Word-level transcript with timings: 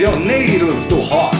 Prisioneiros 0.00 0.86
do 0.86 0.98
Rock. 1.00 1.36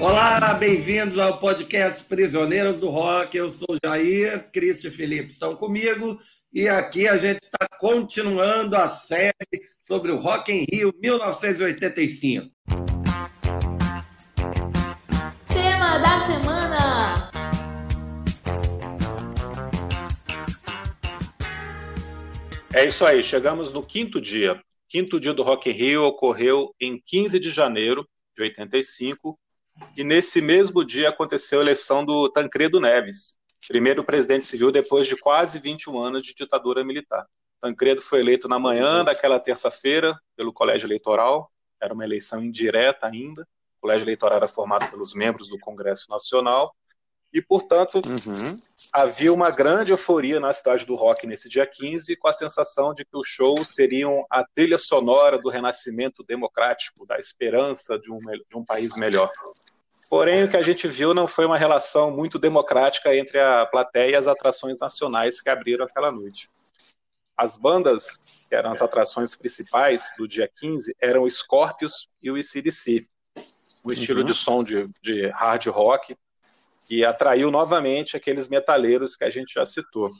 Olá, 0.00 0.54
bem-vindos 0.54 1.18
ao 1.18 1.38
podcast 1.38 2.02
Prisioneiros 2.04 2.78
do 2.78 2.88
Rock. 2.88 3.36
Eu 3.36 3.52
sou 3.52 3.76
Jair, 3.84 4.50
Cristi 4.50 4.88
e 4.88 4.90
Felipe 4.90 5.30
estão 5.30 5.54
comigo 5.54 6.18
e 6.50 6.66
aqui 6.66 7.06
a 7.06 7.18
gente 7.18 7.42
está 7.42 7.68
continuando 7.78 8.76
a 8.76 8.88
série 8.88 9.34
sobre 9.86 10.10
o 10.10 10.16
Rock 10.16 10.50
em 10.50 10.64
Rio 10.72 10.90
1985. 11.02 12.50
Tema 15.48 15.98
da 15.98 16.16
semana. 16.16 17.30
É 22.72 22.86
isso 22.86 23.04
aí, 23.04 23.22
chegamos 23.22 23.70
no 23.70 23.82
quinto 23.82 24.18
dia. 24.18 24.58
Quinto 24.88 25.20
dia 25.20 25.34
do 25.34 25.42
Rock 25.42 25.68
in 25.68 25.72
Rio 25.72 26.04
ocorreu 26.04 26.74
em 26.80 26.98
15 26.98 27.38
de 27.38 27.50
janeiro 27.50 28.08
de 28.34 28.42
85 28.42 29.38
e 29.94 30.02
nesse 30.02 30.40
mesmo 30.40 30.82
dia 30.82 31.10
aconteceu 31.10 31.58
a 31.58 31.62
eleição 31.62 32.02
do 32.02 32.26
Tancredo 32.30 32.80
Neves, 32.80 33.36
primeiro 33.68 34.02
presidente 34.02 34.46
civil 34.46 34.72
depois 34.72 35.06
de 35.06 35.14
quase 35.14 35.58
21 35.58 35.98
anos 35.98 36.22
de 36.22 36.34
ditadura 36.34 36.82
militar. 36.82 37.26
Tancredo 37.60 38.00
foi 38.00 38.20
eleito 38.20 38.48
na 38.48 38.58
manhã 38.58 39.04
daquela 39.04 39.38
terça-feira 39.38 40.18
pelo 40.34 40.54
Colégio 40.54 40.86
Eleitoral, 40.86 41.52
era 41.80 41.92
uma 41.92 42.04
eleição 42.04 42.42
indireta 42.42 43.06
ainda. 43.06 43.42
O 43.76 43.82
Colégio 43.82 44.04
Eleitoral 44.04 44.38
era 44.38 44.48
formado 44.48 44.90
pelos 44.90 45.14
membros 45.14 45.50
do 45.50 45.58
Congresso 45.58 46.10
Nacional 46.10 46.74
e, 47.32 47.42
portanto, 47.42 48.00
uhum. 48.06 48.58
havia 48.92 49.32
uma 49.32 49.50
grande 49.50 49.92
euforia 49.92 50.40
na 50.40 50.52
cidade 50.52 50.86
do 50.86 50.94
rock 50.94 51.26
nesse 51.26 51.48
dia 51.48 51.66
15, 51.66 52.16
com 52.16 52.28
a 52.28 52.32
sensação 52.32 52.94
de 52.94 53.04
que 53.04 53.16
os 53.16 53.28
shows 53.28 53.74
seriam 53.74 54.24
a 54.30 54.42
trilha 54.44 54.78
sonora 54.78 55.38
do 55.38 55.50
renascimento 55.50 56.24
democrático, 56.24 57.06
da 57.06 57.18
esperança 57.18 57.98
de 57.98 58.10
um, 58.10 58.18
de 58.18 58.56
um 58.56 58.64
país 58.64 58.96
melhor. 58.96 59.30
Porém, 60.08 60.44
o 60.44 60.50
que 60.50 60.56
a 60.56 60.62
gente 60.62 60.88
viu 60.88 61.12
não 61.12 61.26
foi 61.26 61.44
uma 61.44 61.58
relação 61.58 62.10
muito 62.10 62.38
democrática 62.38 63.14
entre 63.14 63.38
a 63.38 63.66
plateia 63.66 64.12
e 64.12 64.14
as 64.14 64.26
atrações 64.26 64.78
nacionais 64.78 65.42
que 65.42 65.50
abriram 65.50 65.84
aquela 65.84 66.10
noite. 66.10 66.48
As 67.36 67.58
bandas, 67.58 68.18
que 68.48 68.54
eram 68.54 68.70
as 68.70 68.80
atrações 68.80 69.36
principais 69.36 70.12
do 70.16 70.26
dia 70.26 70.48
15, 70.48 70.96
eram 70.98 71.24
o 71.24 71.30
Scorpions 71.30 72.08
e 72.22 72.30
o 72.30 72.38
ICDC, 72.38 73.06
o 73.84 73.92
estilo 73.92 74.20
uhum. 74.20 74.26
de 74.26 74.34
som 74.34 74.64
de, 74.64 74.88
de 75.02 75.28
hard 75.28 75.66
rock, 75.66 76.16
e 76.88 77.04
atraiu 77.04 77.50
novamente 77.50 78.16
aqueles 78.16 78.48
metaleiros 78.48 79.16
que 79.16 79.24
a 79.24 79.30
gente 79.30 79.54
já 79.54 79.64
citou. 79.66 80.10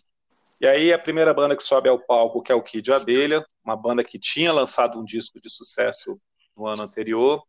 E 0.60 0.66
aí 0.66 0.92
a 0.92 0.98
primeira 0.98 1.32
banda 1.32 1.56
que 1.56 1.62
sobe 1.62 1.88
ao 1.88 1.98
palco, 1.98 2.42
que 2.42 2.50
é 2.50 2.54
o 2.54 2.62
Kid 2.62 2.92
Abelha, 2.92 3.44
uma 3.64 3.76
banda 3.76 4.02
que 4.02 4.18
tinha 4.18 4.52
lançado 4.52 4.98
um 4.98 5.04
disco 5.04 5.40
de 5.40 5.48
sucesso 5.48 6.20
no 6.56 6.66
ano 6.66 6.82
anterior, 6.82 7.42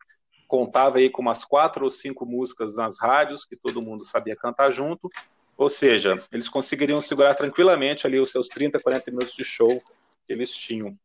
contava 0.47 0.99
aí 0.99 1.09
com 1.09 1.21
umas 1.21 1.43
quatro 1.43 1.85
ou 1.85 1.91
cinco 1.91 2.25
músicas 2.25 2.75
nas 2.75 2.99
rádios 2.99 3.45
que 3.45 3.55
todo 3.55 3.81
mundo 3.81 4.03
sabia 4.03 4.35
cantar 4.35 4.71
junto, 4.71 5.09
ou 5.57 5.69
seja, 5.69 6.23
eles 6.31 6.47
conseguiriam 6.47 7.01
segurar 7.01 7.35
tranquilamente 7.35 8.07
ali 8.07 8.19
os 8.19 8.31
seus 8.31 8.47
30, 8.47 8.79
40 8.79 9.11
minutos 9.11 9.35
de 9.35 9.43
show 9.43 9.81
que 10.25 10.33
eles 10.33 10.53
tinham. 10.53 10.97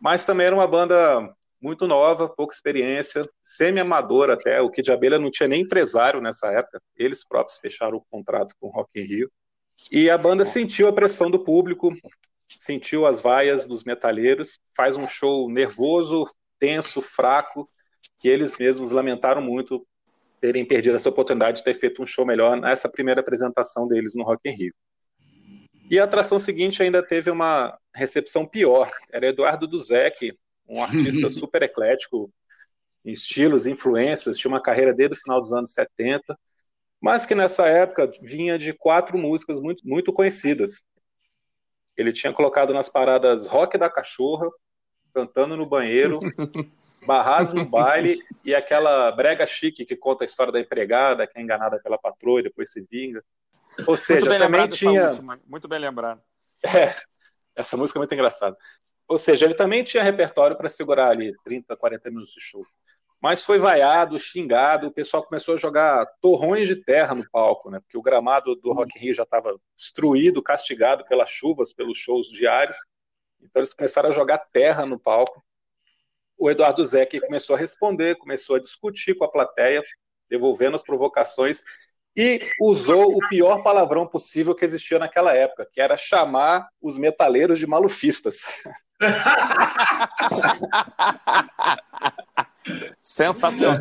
Mas 0.00 0.24
também 0.24 0.46
era 0.46 0.56
uma 0.56 0.66
banda 0.66 1.34
muito 1.60 1.86
nova, 1.86 2.28
pouca 2.28 2.54
experiência, 2.54 3.28
semi-amadora 3.42 4.34
até, 4.34 4.60
o 4.60 4.70
que 4.70 4.82
de 4.82 4.90
Abelha 4.90 5.18
não 5.18 5.30
tinha 5.30 5.48
nem 5.48 5.62
empresário 5.62 6.20
nessa 6.20 6.50
época, 6.50 6.80
eles 6.96 7.26
próprios 7.26 7.58
fecharam 7.58 7.98
o 7.98 8.04
contrato 8.10 8.54
com 8.58 8.68
o 8.68 8.70
Rock 8.70 9.00
in 9.00 9.04
Rio, 9.04 9.30
e 9.90 10.10
a 10.10 10.18
banda 10.18 10.44
sentiu 10.44 10.88
a 10.88 10.92
pressão 10.92 11.30
do 11.30 11.42
público, 11.42 11.92
sentiu 12.48 13.06
as 13.06 13.20
vaias 13.20 13.66
dos 13.66 13.84
metalheiros, 13.84 14.58
faz 14.76 14.96
um 14.96 15.06
show 15.06 15.50
nervoso, 15.50 16.24
tenso, 16.58 17.00
fraco, 17.00 17.68
que 18.18 18.28
eles 18.28 18.56
mesmos 18.58 18.90
lamentaram 18.90 19.40
muito 19.40 19.86
terem 20.40 20.64
perdido 20.64 20.96
essa 20.96 21.08
oportunidade 21.08 21.58
de 21.58 21.64
ter 21.64 21.74
feito 21.74 22.02
um 22.02 22.06
show 22.06 22.24
melhor 22.24 22.58
nessa 22.58 22.88
primeira 22.88 23.20
apresentação 23.20 23.86
deles 23.86 24.14
no 24.14 24.24
Rock 24.24 24.48
in 24.48 24.54
Rio. 24.54 24.74
E 25.90 25.98
a 25.98 26.04
atração 26.04 26.38
seguinte 26.38 26.82
ainda 26.82 27.02
teve 27.02 27.30
uma 27.30 27.76
recepção 27.94 28.46
pior. 28.46 28.90
Era 29.12 29.28
Eduardo 29.28 29.66
Duzek, 29.66 30.32
um 30.70 30.82
artista 30.82 31.28
super 31.30 31.62
eclético, 31.62 32.32
em 33.04 33.12
estilos, 33.12 33.66
influências, 33.66 34.38
tinha 34.38 34.50
uma 34.50 34.62
carreira 34.62 34.94
desde 34.94 35.18
o 35.18 35.20
final 35.20 35.40
dos 35.40 35.52
anos 35.52 35.72
70, 35.72 36.38
mas 37.00 37.26
que 37.26 37.34
nessa 37.34 37.66
época 37.66 38.10
vinha 38.22 38.58
de 38.58 38.72
quatro 38.72 39.18
músicas 39.18 39.58
muito, 39.58 39.86
muito 39.86 40.12
conhecidas. 40.12 40.82
Ele 41.96 42.12
tinha 42.12 42.32
colocado 42.32 42.72
nas 42.72 42.88
paradas 42.88 43.46
Rock 43.46 43.76
da 43.76 43.90
Cachorra, 43.90 44.48
Cantando 45.12 45.56
no 45.56 45.66
Banheiro, 45.66 46.20
Barras 47.06 47.52
no 47.52 47.64
baile 47.64 48.22
e 48.44 48.54
aquela 48.54 49.10
brega 49.10 49.46
chique 49.46 49.86
que 49.86 49.96
conta 49.96 50.22
a 50.22 50.26
história 50.26 50.52
da 50.52 50.60
empregada 50.60 51.26
que 51.26 51.38
é 51.38 51.42
enganada 51.42 51.80
pela 51.82 51.98
patroa 51.98 52.40
e 52.40 52.44
depois 52.44 52.70
se 52.70 52.86
vinga. 52.90 53.24
Ou 53.86 53.96
seja, 53.96 54.38
também 54.38 54.68
tinha. 54.68 55.08
Última, 55.08 55.40
muito 55.46 55.66
bem 55.66 55.78
lembrado. 55.78 56.20
É, 56.62 56.94
essa 57.56 57.76
música 57.76 57.98
é 57.98 58.00
muito 58.00 58.14
engraçada. 58.14 58.56
Ou 59.10 59.18
seja, 59.18 59.44
ele 59.44 59.54
também 59.54 59.82
tinha 59.82 60.02
repertório 60.02 60.56
para 60.56 60.68
segurar 60.68 61.08
ali 61.08 61.34
30, 61.44 61.76
40 61.76 62.10
minutos 62.10 62.32
de 62.32 62.40
show. 62.40 62.62
Mas 63.20 63.44
foi 63.44 63.58
vaiado, 63.58 64.18
xingado, 64.18 64.86
o 64.86 64.92
pessoal 64.92 65.22
começou 65.22 65.54
a 65.54 65.58
jogar 65.58 66.06
torrões 66.22 66.66
de 66.66 66.76
terra 66.76 67.14
no 67.14 67.28
palco, 67.30 67.70
né? 67.70 67.80
Porque 67.80 67.98
o 67.98 68.02
gramado 68.02 68.54
do 68.56 68.72
Rock 68.72 68.96
in 68.96 69.02
Rio 69.02 69.14
já 69.14 69.24
estava 69.24 69.60
destruído, 69.76 70.42
castigado 70.42 71.04
pelas 71.04 71.28
chuvas, 71.28 71.74
pelos 71.74 71.98
shows 71.98 72.28
diários. 72.28 72.78
Então 73.42 73.60
eles 73.60 73.74
começaram 73.74 74.08
a 74.08 74.12
jogar 74.12 74.38
terra 74.38 74.86
no 74.86 74.98
palco 74.98 75.44
o 76.40 76.50
Eduardo 76.50 76.82
Zeck 76.82 77.20
começou 77.20 77.54
a 77.54 77.58
responder, 77.58 78.16
começou 78.16 78.56
a 78.56 78.60
discutir 78.60 79.14
com 79.14 79.24
a 79.24 79.30
plateia, 79.30 79.84
devolvendo 80.26 80.74
as 80.74 80.82
provocações 80.82 81.62
e 82.16 82.40
usou 82.58 83.14
o 83.14 83.28
pior 83.28 83.62
palavrão 83.62 84.06
possível 84.06 84.54
que 84.54 84.64
existia 84.64 84.98
naquela 84.98 85.34
época, 85.34 85.68
que 85.70 85.82
era 85.82 85.98
chamar 85.98 86.66
os 86.80 86.96
metaleiros 86.96 87.58
de 87.58 87.66
malufistas. 87.66 88.62
Sensacional. 93.00 93.78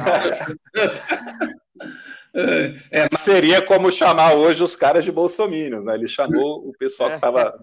É, 2.91 3.07
mas... 3.11 3.19
Seria 3.19 3.65
como 3.65 3.91
chamar 3.91 4.33
hoje 4.33 4.63
os 4.63 4.75
caras 4.75 5.03
de 5.03 5.11
bolsominions, 5.11 5.85
né? 5.85 5.95
Ele 5.95 6.07
chamou 6.07 6.67
o 6.67 6.73
pessoal 6.77 7.09
que 7.09 7.15
estava 7.15 7.59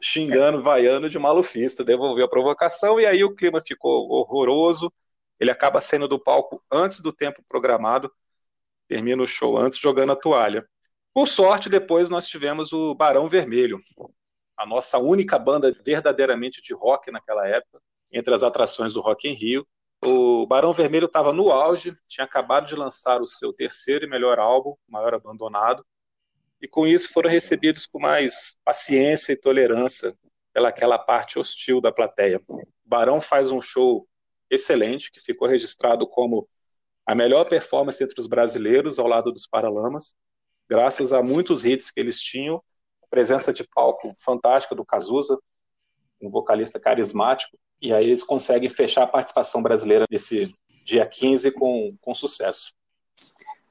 xingando, 0.00 0.60
vaiando 0.60 1.08
de 1.08 1.18
malufista, 1.18 1.82
devolveu 1.82 2.26
a 2.26 2.30
provocação 2.30 3.00
e 3.00 3.06
aí 3.06 3.24
o 3.24 3.34
clima 3.34 3.60
ficou 3.60 4.10
horroroso. 4.10 4.92
Ele 5.40 5.50
acaba 5.50 5.80
saindo 5.80 6.06
do 6.06 6.18
palco 6.18 6.62
antes 6.70 7.00
do 7.00 7.12
tempo 7.12 7.42
programado, 7.48 8.12
termina 8.86 9.22
o 9.22 9.26
show 9.26 9.56
antes 9.58 9.78
jogando 9.78 10.12
a 10.12 10.16
toalha. 10.16 10.64
Por 11.12 11.26
sorte, 11.26 11.68
depois 11.68 12.08
nós 12.08 12.26
tivemos 12.26 12.72
o 12.72 12.94
Barão 12.94 13.28
Vermelho, 13.28 13.80
a 14.56 14.66
nossa 14.66 14.98
única 14.98 15.38
banda 15.38 15.74
verdadeiramente 15.84 16.62
de 16.62 16.72
rock 16.74 17.10
naquela 17.10 17.46
época, 17.46 17.80
entre 18.12 18.34
as 18.34 18.42
atrações 18.42 18.94
do 18.94 19.00
Rock 19.00 19.28
em 19.28 19.32
Rio. 19.32 19.66
O 20.04 20.46
Barão 20.46 20.72
Vermelho 20.72 21.06
estava 21.06 21.32
no 21.32 21.50
auge, 21.50 21.96
tinha 22.06 22.24
acabado 22.24 22.66
de 22.66 22.76
lançar 22.76 23.20
o 23.20 23.26
seu 23.26 23.52
terceiro 23.52 24.04
e 24.04 24.08
melhor 24.08 24.38
álbum, 24.38 24.74
Maior 24.86 25.14
Abandonado, 25.14 25.84
e 26.60 26.68
com 26.68 26.86
isso 26.86 27.12
foram 27.12 27.30
recebidos 27.30 27.86
com 27.86 27.98
mais 27.98 28.56
paciência 28.64 29.32
e 29.32 29.36
tolerância 29.36 30.12
pelaquela 30.52 30.98
parte 30.98 31.38
hostil 31.38 31.80
da 31.80 31.90
plateia. 31.90 32.40
O 32.48 32.62
Barão 32.84 33.20
faz 33.20 33.50
um 33.50 33.60
show 33.60 34.06
excelente, 34.48 35.10
que 35.10 35.20
ficou 35.20 35.48
registrado 35.48 36.06
como 36.06 36.48
a 37.04 37.14
melhor 37.14 37.44
performance 37.44 38.02
entre 38.02 38.18
os 38.20 38.26
brasileiros 38.26 38.98
ao 38.98 39.06
lado 39.06 39.32
dos 39.32 39.46
Paralamas, 39.46 40.14
graças 40.68 41.12
a 41.12 41.22
muitos 41.22 41.64
hits 41.64 41.90
que 41.90 42.00
eles 42.00 42.18
tinham, 42.20 42.62
presença 43.14 43.52
de 43.52 43.62
palco 43.62 44.12
fantástica 44.18 44.74
do 44.74 44.84
Cazuza, 44.84 45.38
um 46.20 46.28
vocalista 46.28 46.80
carismático, 46.80 47.56
e 47.80 47.94
aí 47.94 48.06
eles 48.06 48.24
conseguem 48.24 48.68
fechar 48.68 49.04
a 49.04 49.06
participação 49.06 49.62
brasileira 49.62 50.04
nesse 50.10 50.52
dia 50.84 51.06
15 51.06 51.52
com, 51.52 51.96
com 52.00 52.12
sucesso. 52.12 52.74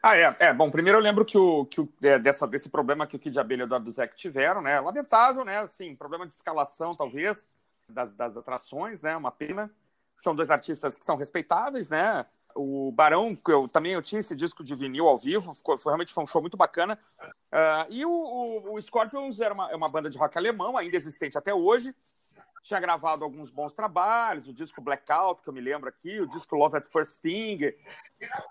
Ah, 0.01 0.15
é, 0.15 0.33
é. 0.39 0.53
Bom, 0.53 0.71
primeiro 0.71 0.97
eu 0.97 1.01
lembro 1.01 1.25
que, 1.25 1.37
o, 1.37 1.65
que 1.65 1.81
o, 1.81 1.93
é, 2.01 2.17
dessa, 2.17 2.47
desse 2.47 2.69
problema 2.69 3.05
que 3.05 3.17
o 3.17 3.19
Kid 3.19 3.37
Abelha 3.37 3.67
e 3.69 3.89
o 3.89 3.91
Zec 3.91 4.15
tiveram, 4.15 4.61
né? 4.61 4.79
Lamentável, 4.79 5.43
né? 5.43 5.59
Assim, 5.59 5.93
problema 5.93 6.25
de 6.25 6.33
escalação, 6.33 6.95
talvez, 6.95 7.45
das, 7.89 8.13
das 8.13 8.37
atrações, 8.37 9.01
né? 9.01 9.15
Uma 9.17 9.31
pena. 9.31 9.69
São 10.15 10.33
dois 10.33 10.51
artistas 10.51 10.97
que 10.97 11.03
são 11.03 11.17
respeitáveis, 11.17 11.89
né? 11.89 12.25
O 12.55 12.91
Barão, 12.91 13.37
eu 13.47 13.67
também 13.67 13.93
eu 13.93 14.01
tinha 14.01 14.19
esse 14.19 14.35
disco 14.35 14.63
de 14.63 14.75
vinil 14.75 15.07
ao 15.07 15.17
vivo, 15.17 15.53
ficou, 15.53 15.77
foi, 15.77 15.91
realmente 15.91 16.13
foi 16.13 16.23
um 16.23 16.27
show 16.27 16.41
muito 16.41 16.57
bacana. 16.57 16.99
Uh, 17.21 17.85
e 17.89 18.05
o, 18.05 18.11
o, 18.11 18.73
o 18.75 18.81
Scorpions 18.81 19.39
era 19.39 19.53
uma, 19.53 19.71
é 19.71 19.75
uma 19.75 19.89
banda 19.89 20.09
de 20.09 20.17
rock 20.17 20.37
alemão, 20.37 20.77
ainda 20.77 20.95
existente 20.95 21.37
até 21.37 21.53
hoje 21.53 21.95
tinha 22.63 22.79
gravado 22.79 23.25
alguns 23.25 23.51
bons 23.51 23.73
trabalhos, 23.73 24.47
o 24.47 24.53
disco 24.53 24.81
Blackout, 24.81 25.41
que 25.41 25.49
eu 25.49 25.53
me 25.53 25.59
lembro 25.59 25.89
aqui, 25.89 26.21
o 26.21 26.25
disco 26.25 26.55
Love 26.55 26.77
at 26.77 26.85
First 26.85 27.21
Thing, 27.21 27.73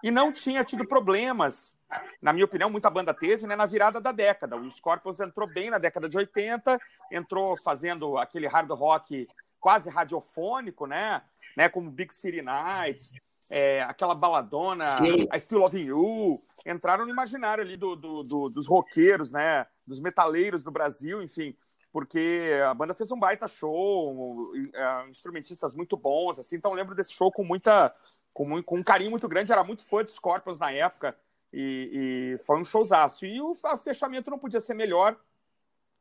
e 0.03 0.11
não 0.11 0.31
tinha 0.31 0.63
tido 0.63 0.87
problemas. 0.87 1.79
Na 2.21 2.31
minha 2.33 2.45
opinião, 2.45 2.69
muita 2.69 2.91
banda 2.91 3.15
teve 3.15 3.47
né, 3.47 3.57
na 3.57 3.65
virada 3.65 4.01
da 4.01 4.13
década. 4.13 4.57
O 4.57 4.71
Scorpions 4.71 5.19
entrou 5.19 5.51
bem 5.51 5.71
na 5.71 5.79
década 5.79 6.11
de 6.11 6.17
80, 6.19 6.79
entrou 7.11 7.57
fazendo 7.57 8.19
aquele 8.19 8.47
hard 8.47 8.71
rock 8.73 9.27
quase 9.59 9.89
radiofônico, 9.89 10.87
né? 10.87 11.23
né? 11.57 11.71
Como 11.71 11.91
Big 11.91 12.15
City 12.15 12.43
Nights, 12.43 13.15
é, 13.53 13.83
aquela 13.83 14.15
baladona, 14.15 14.97
Sim. 14.97 15.29
a 15.31 15.39
Still 15.39 15.59
Loving 15.59 15.85
You, 15.85 16.43
entraram 16.67 17.05
no 17.05 17.11
imaginário 17.11 17.63
ali 17.63 17.77
do, 17.77 17.95
do, 17.95 18.23
do, 18.23 18.49
dos 18.49 18.67
roqueiros, 18.67 19.31
né? 19.31 19.67
Dos 19.87 20.01
metaleiros 20.01 20.65
do 20.65 20.71
Brasil, 20.71 21.23
enfim, 21.23 21.55
porque 21.93 22.51
a 22.67 22.73
banda 22.73 22.95
fez 22.95 23.11
um 23.13 23.19
baita 23.19 23.47
show, 23.47 24.51
é, 24.73 25.11
instrumentistas 25.11 25.75
muito 25.75 25.99
bons, 25.99 26.39
assim, 26.39 26.57
então 26.57 26.71
eu 26.71 26.77
lembro 26.77 26.95
desse 26.95 27.13
show 27.13 27.31
com 27.31 27.45
muita, 27.45 27.95
com, 28.33 28.63
com 28.63 28.79
um 28.79 28.83
carinho 28.83 29.11
muito 29.11 29.29
grande, 29.29 29.53
era 29.53 29.63
muito 29.63 29.85
fã 29.85 30.03
de 30.03 30.11
Scorpions 30.11 30.59
na 30.59 30.73
época, 30.73 31.15
e, 31.53 32.37
e 32.39 32.45
foi 32.45 32.59
um 32.59 32.65
showzaço. 32.65 33.27
E 33.27 33.39
o 33.39 33.55
fechamento 33.85 34.31
não 34.31 34.39
podia 34.39 34.61
ser 34.61 34.73
melhor, 34.73 35.15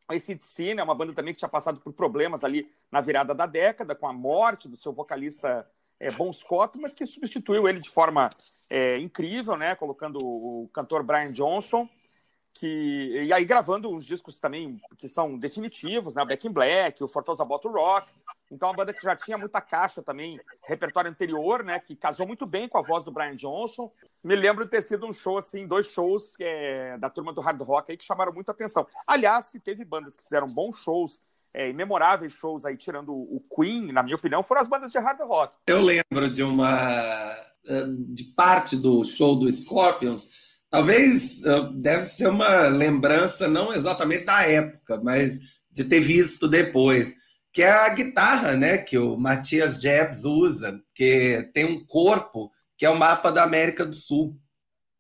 a 0.08 0.14
ACDC, 0.14 0.74
né, 0.74 0.84
uma 0.84 0.96
banda 0.96 1.14
também 1.14 1.34
que 1.34 1.40
tinha 1.40 1.50
passado 1.50 1.82
por 1.82 1.92
problemas 1.92 2.46
ali 2.46 2.72
na 2.90 3.02
virada 3.02 3.36
da 3.36 3.46
década, 3.46 3.94
com 3.94 4.08
a 4.08 4.14
morte 4.14 4.70
do 4.70 4.78
seu 4.78 4.94
vocalista 4.94 5.68
é, 6.02 6.10
Bon 6.12 6.34
Scott, 6.34 6.80
mas 6.80 6.96
que 6.96 7.06
substituiu 7.06 7.68
ele 7.68 7.80
de 7.80 7.90
forma 7.90 8.30
é, 8.70 8.98
incrível, 8.98 9.56
né, 9.56 9.76
colocando 9.76 10.18
o 10.18 10.68
cantor 10.74 11.04
Brian 11.04 11.32
Johnson, 11.32 11.88
que, 12.54 13.24
e 13.24 13.32
aí 13.32 13.46
gravando 13.46 13.90
uns 13.90 14.06
discos 14.06 14.40
também 14.40 14.82
que 14.98 15.08
são 15.08 15.38
definitivos, 15.38 16.16
né, 16.16 16.26
Back 16.26 16.48
in 16.48 16.52
Black, 16.52 17.04
o 17.04 17.08
Fortosa 17.08 17.46
Bottle 17.46 17.74
Rock, 17.74 18.12
então 18.52 18.68
uma 18.68 18.76
banda 18.76 18.94
que 18.94 19.04
já 19.04 19.16
tinha 19.16 19.38
muita 19.38 19.62
caixa 19.62 20.02
também, 20.02 20.40
repertório 20.64 21.10
anterior, 21.10 21.64
né, 21.64 21.80
que 21.80 21.96
casou 21.96 22.26
muito 22.26 22.48
bem 22.48 22.68
com 22.68 22.80
a 22.80 22.82
voz 22.82 23.04
do 23.04 23.12
Brian 23.12 23.36
Johnson, 23.36 23.92
me 24.24 24.36
lembro 24.36 24.66
de 24.66 24.72
ter 24.72 24.82
sido 24.82 25.06
um 25.06 25.14
show, 25.14 25.38
assim, 25.38 25.68
dois 25.68 25.92
shows 25.92 26.36
é, 26.40 26.98
da 26.98 27.12
turma 27.12 27.32
do 27.32 27.42
hard 27.42 27.62
rock 27.62 27.92
aí 27.92 27.98
que 27.98 28.04
chamaram 28.04 28.34
muita 28.34 28.52
atenção. 28.52 28.88
Aliás, 29.06 29.46
se 29.46 29.60
teve 29.60 29.86
bandas 29.86 30.16
que 30.16 30.24
fizeram 30.24 30.48
bons 30.48 30.78
shows, 30.78 31.22
é, 31.54 31.72
memoráveis 31.74 32.34
shows 32.34 32.66
aí, 32.66 32.78
tirando 32.78 33.14
o 33.14 33.44
Queen, 33.56 33.92
na 33.92 34.04
minha 34.04 34.16
opinião, 34.16 34.44
foram 34.44 34.62
as 34.62 34.68
bandas 34.68 34.92
de 34.92 35.00
hard 35.00 35.20
rock. 35.22 35.54
Eu 35.68 35.82
lembro 35.82 36.30
de 36.30 36.44
uma. 36.44 37.52
Eh, 37.68 37.86
de 38.10 38.24
parte 38.36 38.76
do 38.76 39.04
show 39.06 39.36
do 39.36 39.52
Scorpions. 39.52 40.28
Talvez 40.70 41.44
eh, 41.46 41.70
deve 41.76 42.08
ser 42.08 42.28
uma 42.28 42.68
lembrança, 42.68 43.48
não 43.48 43.72
exatamente 43.72 44.26
da 44.26 44.42
época, 44.48 45.00
mas 45.04 45.38
de 45.72 45.84
ter 45.84 46.00
visto 46.00 46.48
depois, 46.48 47.16
que 47.54 47.62
é 47.62 47.70
a 47.70 47.90
guitarra, 47.90 48.58
né, 48.58 48.78
que 48.80 48.98
o 48.98 49.16
Matias 49.16 49.80
Jebs 49.80 50.26
usa, 50.26 50.82
que 50.96 51.50
tem 51.54 51.66
um 51.66 51.86
corpo 51.86 52.52
que 52.78 52.86
é 52.86 52.90
o 52.90 52.98
mapa 52.98 53.32
da 53.32 53.44
América 53.44 53.86
do 53.86 53.96
Sul. 53.96 54.36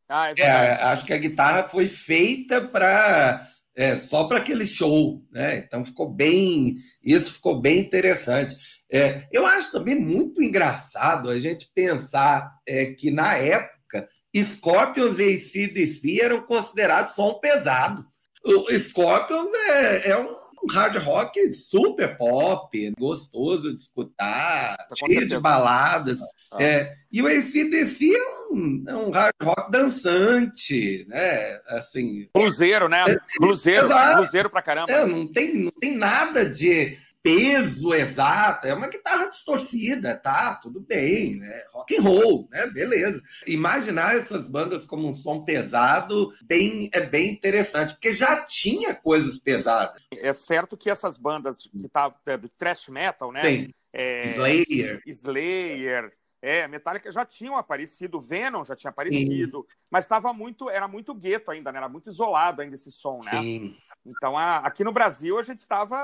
Ah, 0.08 0.30
é 0.30 0.42
é, 0.42 0.74
acho 0.84 1.06
que 1.06 1.14
a 1.14 1.18
guitarra 1.18 1.64
foi 1.64 1.88
feita 1.88 2.62
para 2.62 3.48
é, 3.76 3.96
só 3.96 4.26
para 4.26 4.40
aquele 4.40 4.68
show, 4.68 5.24
né? 5.32 5.58
Então 5.58 5.86
ficou 5.86 6.10
bem, 6.10 6.76
isso 7.04 7.34
ficou 7.34 7.62
bem 7.62 7.80
interessante. 7.80 8.56
É, 8.92 9.26
eu 9.32 9.46
acho 9.46 9.72
também 9.72 9.96
muito 9.96 10.42
engraçado 10.44 11.30
a 11.30 11.40
gente 11.40 11.72
pensar 11.74 12.52
é, 12.68 12.88
que 12.88 13.10
na 13.10 13.38
época 13.38 14.08
Scorpions 14.36 15.20
e 15.20 15.34
ACDC 15.34 16.22
eram 16.22 16.42
considerados 16.42 17.16
som 17.16 17.36
pesado. 17.36 18.06
O 18.44 18.78
Scorpions 18.78 19.54
é, 19.54 20.10
é 20.10 20.18
um 20.18 20.36
hard 20.70 20.98
rock 20.98 21.54
super 21.54 22.18
pop, 22.18 22.94
gostoso 22.98 23.76
de 23.76 23.82
escutar, 23.82 24.78
cheio 25.08 25.28
de 25.28 25.40
baladas. 25.40 26.20
Ah. 26.52 26.62
É, 26.62 26.96
e 27.12 27.22
o 27.22 27.28
ACDC 27.28 28.16
é 28.16 28.20
um, 28.20 28.41
é 28.88 28.96
um 28.96 29.10
hard 29.12 29.36
rock 29.42 29.72
dançante, 29.72 31.06
né? 31.08 31.60
Assim, 31.68 32.30
bluseiro, 32.34 32.88
né? 32.90 33.04
É, 33.08 33.18
bluseiro, 33.40 33.88
bluseiro 34.16 34.50
pra 34.50 34.62
caramba. 34.62 34.92
É, 34.92 35.06
não, 35.06 35.28
tem, 35.28 35.56
não 35.56 35.72
tem 35.72 35.96
nada 35.96 36.46
de 36.46 36.98
peso 37.24 37.94
exato, 37.94 38.68
é 38.68 38.74
uma 38.74 38.88
guitarra 38.88 39.28
distorcida, 39.28 40.16
tá? 40.16 40.56
Tudo 40.56 40.80
bem, 40.80 41.38
né? 41.38 41.64
Rock 41.72 41.98
and 41.98 42.02
roll, 42.02 42.50
né? 42.52 42.68
Beleza. 42.68 43.22
Imaginar 43.46 44.16
essas 44.16 44.48
bandas 44.48 44.86
como 44.86 45.08
um 45.08 45.14
som 45.14 45.44
pesado 45.44 46.34
bem, 46.42 46.90
é 46.92 47.02
bem 47.02 47.32
interessante, 47.32 47.94
porque 47.94 48.14
já 48.14 48.44
tinha 48.46 48.96
coisas 48.96 49.38
pesadas. 49.38 50.02
É 50.12 50.34
certo 50.34 50.76
que 50.76 50.90
essas 50.90 51.18
bandas 51.18 51.60
que 51.60 51.88
tá 51.90 52.14
é, 52.26 52.38
do 52.38 52.50
thrash 52.50 52.90
metal, 52.90 53.32
né? 53.32 53.42
Sim. 53.42 53.74
É, 53.94 54.28
Slayer. 54.30 55.02
Slayer, 55.06 56.14
é, 56.42 56.68
Metallica 56.68 57.12
já 57.12 57.24
tinham 57.24 57.56
aparecido, 57.56 58.20
Venom 58.20 58.64
já 58.64 58.76
tinha 58.76 58.90
aparecido, 58.90 59.66
Sim. 59.70 59.76
mas 59.92 60.06
estava 60.06 60.34
muito, 60.34 60.70
era 60.70 60.88
muito 60.88 61.14
gueto 61.14 61.52
ainda, 61.52 61.72
né? 61.72 61.78
Era 61.78 61.90
muito 61.90 62.10
isolado 62.10 62.62
ainda 62.62 62.74
esse 62.74 62.92
som, 62.92 63.20
né? 63.24 63.32
Sim. 63.32 63.78
Então, 64.04 64.36
a, 64.36 64.58
aqui 64.58 64.84
no 64.84 64.92
Brasil 64.92 65.38
a 65.38 65.44
gente 65.44 65.60
estava 65.60 65.96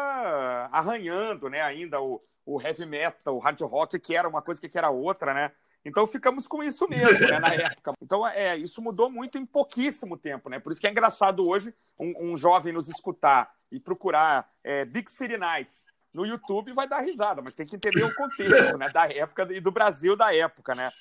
arranhando, 0.71 1.49
né, 1.49 1.61
ainda 1.61 1.99
o, 1.99 2.21
o 2.45 2.61
heavy 2.61 2.85
metal, 2.85 3.35
o 3.35 3.39
hard 3.39 3.59
rock, 3.61 3.97
que 3.99 4.15
era 4.15 4.29
uma 4.29 4.41
coisa 4.41 4.61
que 4.61 4.77
era 4.77 4.91
outra, 4.91 5.33
né? 5.33 5.51
Então 5.83 6.05
ficamos 6.05 6.47
com 6.47 6.61
isso 6.61 6.87
mesmo, 6.87 7.27
né, 7.27 7.39
na 7.39 7.53
época. 7.53 7.93
Então, 8.01 8.27
é, 8.27 8.55
isso 8.55 8.81
mudou 8.81 9.09
muito 9.09 9.37
em 9.37 9.45
pouquíssimo 9.45 10.15
tempo, 10.17 10.49
né? 10.49 10.59
Por 10.59 10.71
isso 10.71 10.79
que 10.79 10.87
é 10.87 10.91
engraçado 10.91 11.47
hoje 11.47 11.73
um, 11.99 12.31
um 12.31 12.37
jovem 12.37 12.71
nos 12.71 12.87
escutar 12.87 13.51
e 13.71 13.79
procurar 13.79 14.49
é, 14.63 14.85
Big 14.85 15.09
City 15.09 15.37
Nights 15.37 15.85
no 16.13 16.25
YouTube 16.25 16.73
vai 16.73 16.87
dar 16.87 16.99
risada, 16.99 17.41
mas 17.41 17.55
tem 17.55 17.65
que 17.65 17.75
entender 17.75 18.03
o 18.03 18.15
contexto, 18.15 18.77
né, 18.77 18.89
da 18.89 19.07
época 19.11 19.47
e 19.51 19.59
do 19.59 19.71
Brasil 19.71 20.15
da 20.15 20.33
época, 20.33 20.73
né? 20.73 20.91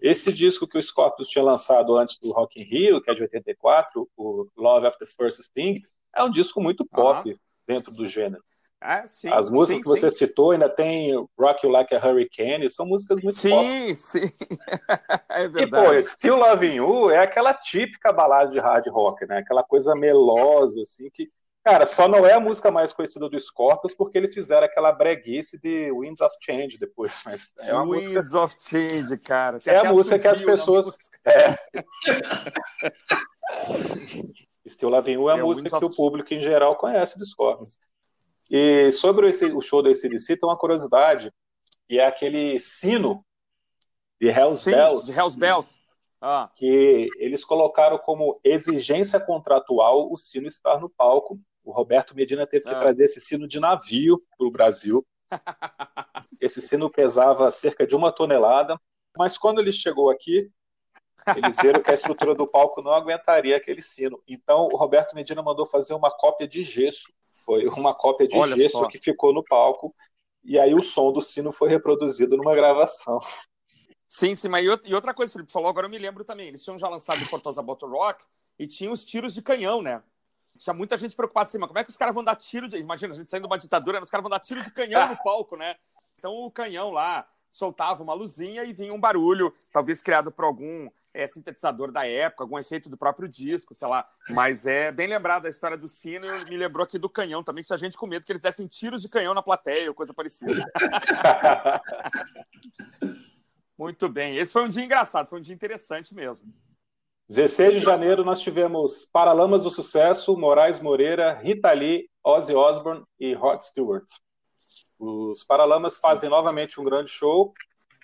Esse 0.00 0.32
disco 0.32 0.66
que 0.66 0.76
o 0.76 0.82
Scorpions 0.82 1.28
tinha 1.28 1.44
lançado 1.44 1.96
antes 1.96 2.18
do 2.18 2.32
Rock 2.32 2.60
in 2.60 2.64
Rio, 2.64 3.00
que 3.00 3.10
é 3.10 3.14
de 3.14 3.22
84, 3.22 4.08
o 4.16 4.46
Love 4.56 4.86
After 4.86 5.06
First 5.06 5.40
Sting, 5.42 5.82
é 6.14 6.22
um 6.22 6.30
disco 6.30 6.60
muito 6.60 6.84
pop 6.84 7.30
uhum. 7.30 7.36
dentro 7.66 7.92
do 7.92 8.06
gênero. 8.06 8.42
Ah, 8.80 9.06
sim, 9.06 9.28
As 9.28 9.48
músicas 9.48 9.78
sim, 9.78 9.82
que 9.82 9.88
você 9.88 10.10
sim. 10.10 10.18
citou 10.18 10.50
ainda 10.50 10.68
tem 10.68 11.14
Rock 11.38 11.66
You 11.66 11.72
Like 11.72 11.94
a 11.94 11.98
Hurricane, 11.98 12.68
são 12.68 12.84
músicas 12.84 13.20
muito 13.22 13.38
sim, 13.38 13.50
pop. 13.50 13.64
Sim, 13.64 13.94
sim. 13.94 14.32
é 15.30 15.48
verdade. 15.48 15.62
E, 15.62 15.94
pô, 15.94 16.02
Still 16.02 16.36
Loving 16.36 16.74
You 16.74 17.10
é 17.10 17.18
aquela 17.18 17.54
típica 17.54 18.12
balada 18.12 18.50
de 18.50 18.58
hard 18.58 18.86
rock, 18.88 19.26
né? 19.26 19.38
Aquela 19.38 19.62
coisa 19.62 19.94
melosa, 19.94 20.82
assim, 20.82 21.08
que, 21.10 21.30
cara, 21.66 21.84
só 21.84 22.06
não 22.06 22.24
é 22.24 22.32
a 22.32 22.38
música 22.38 22.70
mais 22.70 22.92
conhecida 22.92 23.28
do 23.28 23.40
Scorpions 23.40 23.92
porque 23.92 24.16
eles 24.16 24.32
fizeram 24.32 24.64
aquela 24.64 24.92
breguice 24.92 25.60
de 25.60 25.90
Winds 25.90 26.20
of 26.20 26.32
Change 26.40 26.78
depois, 26.78 27.22
mas 27.24 27.52
é 27.58 27.74
uma 27.74 27.82
Winds 27.82 28.08
música... 28.08 28.40
of 28.40 28.56
Change, 28.60 29.18
cara. 29.18 29.58
Tem 29.58 29.74
é 29.74 29.78
a 29.78 29.92
música 29.92 30.16
que 30.16 30.28
as 30.28 30.40
pessoas... 30.40 30.96
É. 31.24 31.56
Still 34.68 34.90
Loving 34.90 35.14
You 35.14 35.30
é 35.30 35.34
a 35.34 35.38
é 35.38 35.42
música 35.42 35.76
que 35.76 35.84
o 35.84 35.90
público 35.90 36.32
em 36.32 36.40
geral 36.40 36.76
conhece 36.76 37.18
dos 37.18 37.30
Scorpions. 37.30 37.80
E 38.48 38.92
sobre 38.92 39.28
esse, 39.28 39.46
o 39.46 39.60
show 39.60 39.82
do 39.82 39.88
ACDC, 39.88 40.36
tem 40.36 40.48
uma 40.48 40.56
curiosidade, 40.56 41.32
que 41.88 41.98
é 41.98 42.06
aquele 42.06 42.60
sino 42.60 43.26
de 44.20 44.28
Hells 44.28 44.62
Sim, 44.62 44.70
Bells. 44.70 45.06
De 45.06 45.18
Hells 45.18 45.36
Bells. 45.36 45.68
Ah. 46.20 46.48
Que 46.54 47.08
eles 47.18 47.44
colocaram 47.44 47.98
como 47.98 48.40
exigência 48.44 49.18
contratual 49.18 50.12
o 50.12 50.16
sino 50.16 50.46
estar 50.46 50.80
no 50.80 50.88
palco. 50.88 51.40
O 51.66 51.72
Roberto 51.72 52.14
Medina 52.14 52.46
teve 52.46 52.64
que 52.64 52.70
ah. 52.70 52.78
trazer 52.78 53.04
esse 53.04 53.20
sino 53.20 53.48
de 53.48 53.58
navio 53.58 54.20
para 54.38 54.46
o 54.46 54.50
Brasil. 54.52 55.04
esse 56.40 56.62
sino 56.62 56.88
pesava 56.88 57.50
cerca 57.50 57.84
de 57.84 57.96
uma 57.96 58.12
tonelada, 58.12 58.80
mas 59.18 59.36
quando 59.36 59.60
ele 59.60 59.72
chegou 59.72 60.08
aqui, 60.08 60.48
eles 61.36 61.56
viram 61.60 61.82
que 61.82 61.90
a 61.90 61.94
estrutura 61.94 62.36
do 62.36 62.46
palco 62.46 62.80
não 62.80 62.92
aguentaria 62.92 63.56
aquele 63.56 63.82
sino. 63.82 64.22
Então, 64.28 64.68
o 64.72 64.76
Roberto 64.76 65.16
Medina 65.16 65.42
mandou 65.42 65.66
fazer 65.66 65.92
uma 65.92 66.08
cópia 66.08 66.46
de 66.46 66.62
gesso. 66.62 67.12
Foi 67.44 67.66
uma 67.66 67.92
cópia 67.92 68.28
de 68.28 68.38
Olha 68.38 68.56
gesso 68.56 68.78
só. 68.78 68.86
que 68.86 68.96
ficou 68.96 69.34
no 69.34 69.42
palco. 69.42 69.92
E 70.44 70.60
aí 70.60 70.72
o 70.72 70.80
som 70.80 71.12
do 71.12 71.20
sino 71.20 71.50
foi 71.50 71.68
reproduzido 71.68 72.36
numa 72.36 72.54
gravação. 72.54 73.18
Sim, 74.06 74.36
sim, 74.36 74.46
mas 74.46 74.64
e 74.64 74.94
outra 74.94 75.12
coisa, 75.12 75.32
Felipe 75.32 75.50
falou, 75.50 75.68
agora 75.68 75.86
eu 75.86 75.90
me 75.90 75.98
lembro 75.98 76.24
também. 76.24 76.46
Eles 76.46 76.62
tinham 76.62 76.78
já 76.78 76.88
lançado 76.88 77.20
o 77.22 77.26
Fortosa 77.26 77.60
Bottle 77.60 77.90
Rock 77.90 78.24
e 78.56 78.68
tinham 78.68 78.92
os 78.92 79.04
tiros 79.04 79.34
de 79.34 79.42
canhão, 79.42 79.82
né? 79.82 80.00
Tinha 80.56 80.74
muita 80.74 80.96
gente 80.96 81.14
preocupada 81.14 81.48
assim, 81.48 81.58
mas 81.58 81.68
como 81.68 81.78
é 81.78 81.84
que 81.84 81.90
os 81.90 81.96
caras 81.96 82.14
vão 82.14 82.24
dar 82.24 82.36
tiro 82.36 82.68
de. 82.68 82.78
Imagina, 82.78 83.14
a 83.14 83.16
gente 83.16 83.30
saindo 83.30 83.44
de 83.44 83.48
uma 83.48 83.58
ditadura, 83.58 84.02
os 84.02 84.10
caras 84.10 84.22
vão 84.22 84.30
dar 84.30 84.40
tiro 84.40 84.62
de 84.62 84.72
canhão 84.72 85.08
no 85.08 85.16
palco, 85.22 85.56
né? 85.56 85.76
Então 86.18 86.34
o 86.34 86.50
canhão 86.50 86.90
lá 86.90 87.26
soltava 87.50 88.02
uma 88.02 88.14
luzinha 88.14 88.64
e 88.64 88.72
vinha 88.72 88.92
um 88.92 89.00
barulho, 89.00 89.54
talvez 89.72 90.02
criado 90.02 90.30
por 90.30 90.44
algum 90.44 90.90
é, 91.14 91.26
sintetizador 91.26 91.90
da 91.90 92.06
época, 92.06 92.44
algum 92.44 92.58
efeito 92.58 92.90
do 92.90 92.96
próprio 92.96 93.26
disco, 93.26 93.74
sei 93.74 93.88
lá. 93.88 94.06
Mas 94.28 94.66
é 94.66 94.92
bem 94.92 95.06
lembrado 95.06 95.46
a 95.46 95.48
história 95.48 95.76
do 95.76 95.88
sino 95.88 96.26
e 96.26 96.50
me 96.50 96.56
lembrou 96.56 96.84
aqui 96.84 96.98
do 96.98 97.08
canhão 97.08 97.42
também, 97.42 97.64
que 97.64 97.68
tinha 97.68 97.78
gente 97.78 97.96
com 97.96 98.06
medo 98.06 98.26
que 98.26 98.32
eles 98.32 98.42
dessem 98.42 98.66
tiros 98.66 99.00
de 99.00 99.08
canhão 99.08 99.32
na 99.32 99.42
plateia 99.42 99.88
ou 99.88 99.94
coisa 99.94 100.12
parecida. 100.12 100.70
Muito 103.78 104.08
bem. 104.08 104.36
Esse 104.36 104.52
foi 104.52 104.64
um 104.64 104.68
dia 104.68 104.84
engraçado, 104.84 105.28
foi 105.28 105.38
um 105.38 105.42
dia 105.42 105.54
interessante 105.54 106.14
mesmo. 106.14 106.46
16 107.28 107.74
de 107.74 107.80
janeiro 107.80 108.24
nós 108.24 108.40
tivemos 108.40 109.04
Paralamas 109.12 109.64
do 109.64 109.70
Sucesso, 109.70 110.36
Moraes 110.38 110.80
Moreira, 110.80 111.32
Rita 111.32 111.72
Lee, 111.72 112.08
Ozzy 112.22 112.54
Osbourne 112.54 113.02
e 113.18 113.34
Rod 113.34 113.60
Stewart. 113.62 114.04
Os 114.96 115.42
Paralamas 115.42 115.98
fazem 115.98 116.30
novamente 116.30 116.80
um 116.80 116.84
grande 116.84 117.10
show, 117.10 117.52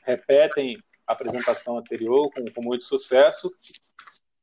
repetem 0.05 0.77
apresentação 1.07 1.79
anterior 1.79 2.31
com, 2.35 2.45
com 2.53 2.63
muito 2.63 2.83
sucesso. 2.83 3.49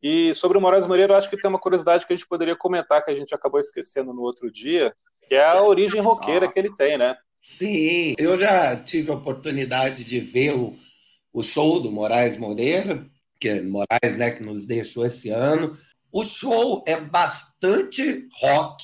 E 0.02 0.34
sobre 0.34 0.58
o 0.58 0.62
Moraes 0.62 0.86
Moreira, 0.86 1.14
eu 1.14 1.18
acho 1.18 1.30
que 1.30 1.36
tem 1.36 1.50
uma 1.50 1.60
curiosidade 1.60 2.08
que 2.08 2.14
a 2.14 2.16
gente 2.16 2.28
poderia 2.28 2.56
comentar, 2.56 3.04
que 3.04 3.12
a 3.12 3.16
gente 3.16 3.36
acabou 3.36 3.60
esquecendo 3.60 4.14
no 4.14 4.22
outro 4.22 4.50
dia, 4.50 4.96
que 5.28 5.36
é 5.36 5.44
a 5.44 5.62
origem 5.62 6.00
roqueira 6.00 6.50
que 6.50 6.58
ele 6.58 6.74
tem, 6.78 6.98
né? 6.98 7.18
Sim, 7.42 8.16
eu 8.18 8.38
já 8.38 8.82
tive 8.82 9.12
a 9.12 9.16
oportunidade 9.16 10.06
de 10.06 10.22
ver 10.22 10.56
o, 10.56 10.74
o 11.34 11.44
show 11.44 11.82
do 11.82 11.92
Moraes 11.92 12.38
Moreira, 12.38 13.06
que 13.40 13.50
é 13.50 13.62
Moraes, 13.62 14.18
né, 14.18 14.32
que 14.32 14.44
nos 14.44 14.66
deixou 14.66 15.06
esse 15.06 15.30
ano. 15.30 15.78
O 16.12 16.24
show 16.24 16.84
é 16.88 17.00
bastante 17.00 18.28
rock, 18.42 18.84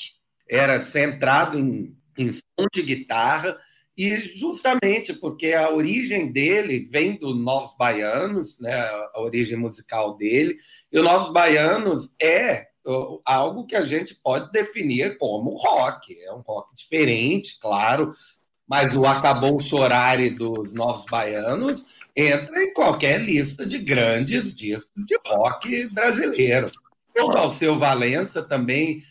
era 0.50 0.80
centrado 0.80 1.58
em, 1.58 1.98
em 2.18 2.32
som 2.32 2.68
de 2.74 2.82
guitarra, 2.82 3.58
e 3.98 4.16
justamente 4.38 5.14
porque 5.14 5.54
a 5.54 5.70
origem 5.72 6.32
dele 6.32 6.88
vem 6.92 7.18
do 7.18 7.34
Novos 7.34 7.76
Baianos, 7.78 8.60
né, 8.60 8.74
a 8.74 9.22
origem 9.22 9.58
musical 9.58 10.18
dele, 10.18 10.58
e 10.92 11.00
o 11.00 11.04
Novos 11.04 11.32
Baianos 11.32 12.14
é 12.22 12.68
algo 13.26 13.66
que 13.66 13.76
a 13.76 13.86
gente 13.86 14.14
pode 14.14 14.52
definir 14.52 15.18
como 15.18 15.58
rock, 15.58 16.16
é 16.22 16.32
um 16.34 16.42
rock 16.42 16.76
diferente, 16.76 17.58
claro, 17.60 18.14
mas 18.68 18.96
o 18.96 19.06
Acabou 19.06 19.60
Chorare 19.60 20.30
dos 20.30 20.74
Novos 20.74 21.06
Baianos 21.10 21.86
entra 22.16 22.64
em 22.64 22.74
qualquer 22.74 23.22
lista 23.22 23.66
de 23.66 23.78
grandes 23.80 24.54
discos 24.54 25.06
de 25.06 25.18
rock 25.26 25.88
brasileiro. 25.94 26.72
O 27.18 27.32
Alceu 27.32 27.78
Valença 27.78 28.42
também, 28.42 29.04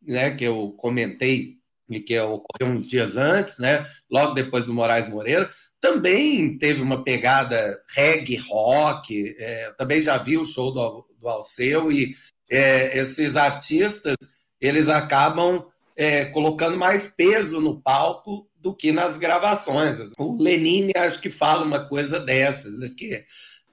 né, 0.00 0.34
que 0.34 0.44
eu 0.44 0.74
comentei 0.76 1.56
e 1.90 2.00
que 2.00 2.18
ocorreu 2.18 2.74
uns 2.74 2.88
dias 2.88 3.16
antes, 3.16 3.58
né, 3.58 3.86
logo 4.10 4.32
depois 4.32 4.66
do 4.66 4.72
Moraes 4.72 5.08
Moreira, 5.08 5.50
também 5.80 6.56
teve 6.58 6.80
uma 6.80 7.02
pegada 7.02 7.82
reggae 7.94 8.36
rock. 8.36 9.34
É, 9.38 9.72
também 9.76 10.00
já 10.00 10.16
vi 10.16 10.38
o 10.38 10.46
show 10.46 10.72
do, 10.72 11.04
do 11.20 11.28
Alceu 11.28 11.90
e 11.90 12.14
é, 12.48 12.96
esses 12.98 13.36
artistas 13.36 14.16
eles 14.60 14.88
acabam 14.88 15.66
é, 15.96 16.26
colocando 16.26 16.76
mais 16.76 17.08
peso 17.08 17.60
no 17.60 17.80
palco 17.80 18.46
do 18.62 18.74
que 18.74 18.92
nas 18.92 19.16
gravações. 19.16 19.98
O 20.18 20.40
Lenine 20.40 20.92
acho 20.96 21.20
que 21.20 21.30
fala 21.30 21.64
uma 21.64 21.88
coisa 21.88 22.20
dessas, 22.20 22.78
né, 22.78 22.88
que 22.96 23.24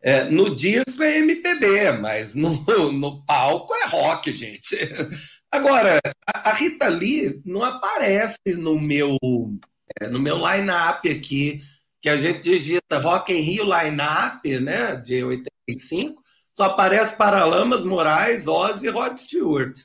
é, 0.01 0.23
no 0.25 0.55
disco 0.55 1.03
é 1.03 1.19
MPB, 1.19 1.91
mas 1.99 2.33
no, 2.33 2.51
no 2.91 3.23
palco 3.25 3.73
é 3.75 3.85
rock, 3.85 4.31
gente. 4.33 4.75
Agora, 5.51 5.99
a 6.27 6.53
Rita 6.53 6.87
Lee 6.87 7.41
não 7.45 7.63
aparece 7.63 8.37
no 8.57 8.79
meu 8.79 9.17
é, 9.99 10.07
no 10.07 10.19
meu 10.19 10.37
line-up 10.37 11.09
aqui, 11.09 11.61
que 12.01 12.09
a 12.09 12.17
gente 12.17 12.41
digita 12.41 12.99
Rock 12.99 13.33
in 13.33 13.41
Rio 13.41 13.63
line-up, 13.63 14.59
né, 14.59 14.95
de 14.95 15.23
85, 15.23 16.23
só 16.55 16.65
aparece 16.65 17.15
Paralamas, 17.15 17.83
Moraes, 17.83 18.47
Ozzy 18.47 18.87
e 18.87 18.89
Rod 18.89 19.17
Stewart. 19.17 19.79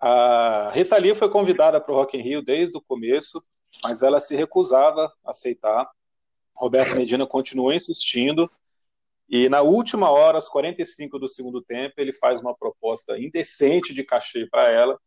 A 0.00 0.70
Rita 0.74 0.98
Lee 0.98 1.14
foi 1.14 1.30
convidada 1.30 1.80
para 1.80 1.92
o 1.92 1.96
Rock 1.96 2.16
in 2.16 2.22
Rio 2.22 2.42
desde 2.42 2.76
o 2.76 2.82
começo, 2.82 3.42
mas 3.82 4.02
ela 4.02 4.20
se 4.20 4.34
recusava 4.34 5.12
a 5.24 5.30
aceitar. 5.30 5.90
Roberto 6.54 6.94
Medina 6.96 7.26
continuou 7.26 7.72
insistindo, 7.72 8.50
e 9.28 9.48
na 9.48 9.62
última 9.62 10.10
hora, 10.10 10.36
aos 10.36 10.48
45 10.48 11.18
do 11.18 11.28
segundo 11.28 11.62
tempo, 11.62 11.94
ele 11.98 12.12
faz 12.12 12.40
uma 12.40 12.54
proposta 12.54 13.18
indecente 13.18 13.94
de 13.94 14.04
cachê 14.04 14.46
para 14.46 14.70
ela 14.70 14.98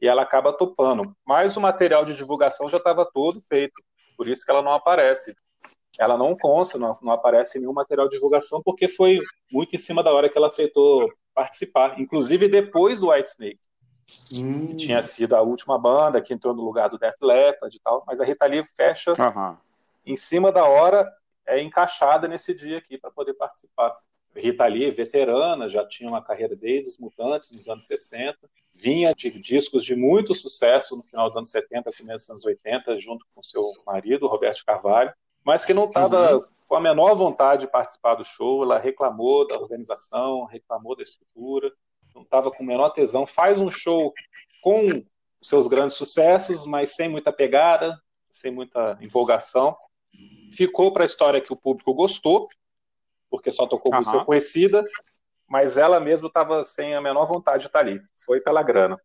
e 0.00 0.06
ela 0.06 0.22
acaba 0.22 0.52
topando. 0.52 1.16
Mas 1.26 1.56
o 1.56 1.60
material 1.60 2.04
de 2.04 2.14
divulgação 2.14 2.68
já 2.68 2.76
estava 2.76 3.08
todo 3.10 3.40
feito, 3.40 3.74
por 4.16 4.28
isso 4.28 4.44
que 4.44 4.50
ela 4.50 4.62
não 4.62 4.72
aparece. 4.72 5.34
Ela 5.98 6.16
não 6.16 6.36
consta, 6.36 6.78
não, 6.78 6.98
não 7.02 7.12
aparece 7.12 7.58
nenhum 7.58 7.72
material 7.72 8.08
de 8.08 8.14
divulgação, 8.16 8.62
porque 8.62 8.88
foi 8.88 9.18
muito 9.50 9.74
em 9.74 9.78
cima 9.78 10.02
da 10.02 10.12
hora 10.12 10.28
que 10.28 10.36
ela 10.36 10.46
aceitou 10.46 11.10
participar, 11.34 11.98
inclusive 12.00 12.48
depois 12.48 13.00
do 13.00 13.10
White 13.10 13.30
Snake, 13.30 13.60
hum. 14.32 14.68
que 14.68 14.76
tinha 14.76 15.02
sido 15.02 15.34
a 15.34 15.42
última 15.42 15.78
banda 15.78 16.20
que 16.20 16.34
entrou 16.34 16.54
no 16.54 16.62
lugar 16.62 16.88
do 16.88 16.98
Def 16.98 17.16
Leppard 17.20 17.76
e 17.76 17.80
tal, 17.80 18.04
mas 18.06 18.20
a 18.20 18.24
Rita 18.24 18.46
Lee 18.46 18.64
fecha 18.64 19.12
uhum. 19.12 19.56
em 20.04 20.16
cima 20.16 20.50
da 20.50 20.64
hora 20.64 21.10
é 21.46 21.60
encaixada 21.60 22.28
nesse 22.28 22.54
dia 22.54 22.78
aqui 22.78 22.98
para 22.98 23.10
poder 23.10 23.34
participar. 23.34 23.96
Rita 24.34 24.66
Lee, 24.66 24.90
veterana, 24.90 25.68
já 25.68 25.86
tinha 25.86 26.08
uma 26.08 26.22
carreira 26.22 26.56
desde 26.56 26.90
os 26.90 26.98
Mutantes, 26.98 27.52
nos 27.52 27.68
anos 27.68 27.86
60, 27.86 28.38
vinha 28.74 29.14
de 29.14 29.30
discos 29.30 29.84
de 29.84 29.94
muito 29.94 30.34
sucesso 30.34 30.96
no 30.96 31.02
final 31.02 31.28
dos 31.28 31.36
anos 31.36 31.50
70, 31.50 31.92
começo 31.92 32.24
dos 32.24 32.30
anos 32.30 32.44
80, 32.44 32.96
junto 32.96 33.26
com 33.34 33.42
seu 33.42 33.62
marido, 33.86 34.26
Roberto 34.26 34.64
Carvalho, 34.64 35.12
mas 35.44 35.64
que 35.64 35.74
não 35.74 35.84
estava 35.84 36.36
uhum. 36.36 36.44
com 36.66 36.76
a 36.76 36.80
menor 36.80 37.14
vontade 37.14 37.62
de 37.66 37.70
participar 37.70 38.14
do 38.14 38.24
show, 38.24 38.62
ela 38.62 38.78
reclamou 38.78 39.46
da 39.46 39.58
organização, 39.58 40.44
reclamou 40.44 40.96
da 40.96 41.02
estrutura, 41.02 41.70
não 42.14 42.22
estava 42.22 42.50
com 42.50 42.62
o 42.62 42.66
menor 42.66 42.90
tesão, 42.90 43.26
faz 43.26 43.58
um 43.60 43.70
show 43.70 44.12
com 44.62 45.04
seus 45.40 45.66
grandes 45.66 45.96
sucessos, 45.96 46.64
mas 46.66 46.94
sem 46.94 47.08
muita 47.08 47.32
pegada, 47.32 48.00
sem 48.30 48.50
muita 48.50 48.96
empolgação, 49.00 49.76
ficou 50.52 50.92
para 50.92 51.04
a 51.04 51.06
história 51.06 51.40
que 51.40 51.52
o 51.52 51.56
público 51.56 51.92
gostou, 51.94 52.48
porque 53.28 53.50
só 53.50 53.66
tocou 53.66 53.94
música 53.94 54.18
uhum. 54.18 54.24
conhecida, 54.24 54.84
mas 55.48 55.76
ela 55.76 55.98
mesma 55.98 56.28
estava 56.28 56.62
sem 56.64 56.94
a 56.94 57.00
menor 57.00 57.26
vontade 57.26 57.60
de 57.60 57.66
estar 57.66 57.80
ali. 57.80 58.00
Foi 58.24 58.40
pela 58.40 58.62
grana. 58.62 58.98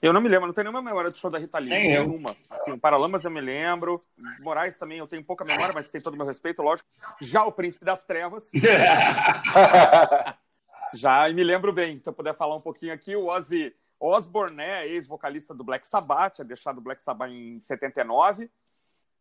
Eu 0.00 0.12
não 0.12 0.20
me 0.20 0.28
lembro, 0.28 0.46
não 0.46 0.54
tenho 0.54 0.70
nenhuma 0.70 0.82
memória 0.82 1.10
do 1.10 1.18
show 1.18 1.30
da 1.30 1.38
Rita 1.38 1.58
Lee. 1.58 1.70
Nem 1.70 1.88
nenhuma. 1.88 2.36
Assim, 2.50 2.78
Paralamas 2.78 3.24
eu 3.24 3.30
me 3.30 3.40
lembro. 3.40 4.00
Moraes 4.40 4.76
também 4.76 4.98
eu 4.98 5.08
tenho 5.08 5.24
pouca 5.24 5.44
memória, 5.44 5.72
mas 5.74 5.88
tem 5.88 6.00
todo 6.00 6.14
o 6.14 6.16
meu 6.16 6.26
respeito, 6.26 6.62
lógico. 6.62 6.88
Já 7.20 7.44
o 7.44 7.52
Príncipe 7.52 7.84
das 7.84 8.04
Trevas. 8.04 8.50
Já, 10.94 11.28
e 11.28 11.34
me 11.34 11.42
lembro 11.42 11.72
bem. 11.72 12.00
Se 12.02 12.08
eu 12.08 12.12
puder 12.12 12.34
falar 12.34 12.56
um 12.56 12.60
pouquinho 12.60 12.92
aqui, 12.92 13.14
o 13.16 13.26
Ozzy 13.26 13.74
Osbourne, 13.98 14.56
né, 14.56 14.86
ex-vocalista 14.86 15.54
do 15.54 15.64
Black 15.64 15.86
Sabbath, 15.86 16.34
tinha 16.34 16.44
deixado 16.44 16.78
o 16.78 16.80
Black 16.80 17.02
Sabbath 17.02 17.30
em 17.30 17.58
79. 17.58 18.50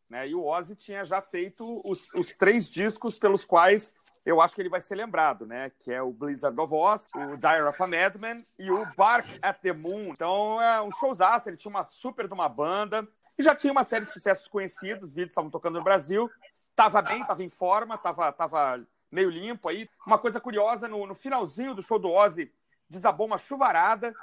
Né? 0.09 0.29
E 0.29 0.35
o 0.35 0.45
Ozzy 0.45 0.75
tinha 0.75 1.03
já 1.03 1.21
feito 1.21 1.81
os, 1.83 2.13
os, 2.13 2.35
três 2.35 2.69
discos 2.69 3.17
pelos 3.17 3.43
quais 3.43 3.93
eu 4.25 4.41
acho 4.41 4.55
que 4.55 4.61
ele 4.61 4.69
vai 4.69 4.81
ser 4.81 4.95
lembrado, 4.95 5.45
né? 5.45 5.71
Que 5.79 5.91
é 5.91 6.01
o 6.01 6.11
Blizzard 6.11 6.59
of 6.59 6.73
Oz, 6.73 7.07
o 7.15 7.37
Dire 7.37 7.61
of 7.61 7.81
a 7.81 7.87
Madman 7.87 8.43
e 8.57 8.71
o 8.71 8.85
Bark 8.95 9.27
at 9.41 9.59
the 9.61 9.71
Moon. 9.71 10.09
Então 10.09 10.59
é 10.61 10.81
um 10.81 10.91
showzaço, 10.91 11.49
ele 11.49 11.57
tinha 11.57 11.69
uma 11.69 11.85
super 11.85 12.27
de 12.27 12.33
uma 12.33 12.49
banda 12.49 13.07
e 13.37 13.43
já 13.43 13.55
tinha 13.55 13.71
uma 13.71 13.83
série 13.83 14.05
de 14.05 14.11
sucessos 14.11 14.47
conhecidos, 14.47 15.09
os 15.09 15.13
vídeos 15.13 15.31
estavam 15.31 15.51
tocando 15.51 15.77
no 15.77 15.83
Brasil. 15.83 16.29
Tava 16.75 17.01
bem, 17.01 17.23
tava 17.23 17.43
em 17.43 17.49
forma, 17.49 17.97
tava, 17.97 18.31
tava 18.31 18.83
meio 19.15 19.29
limpo 19.29 19.69
aí. 19.69 19.89
Uma 20.05 20.19
coisa 20.19 20.39
curiosa, 20.39 20.87
no, 20.87 21.07
no 21.07 21.15
finalzinho 21.15 21.73
do 21.73 21.81
show 21.81 21.97
do 21.97 22.11
Ozzy, 22.11 22.51
desabou 22.89 23.25
uma 23.25 23.37
chuvarada. 23.37 24.13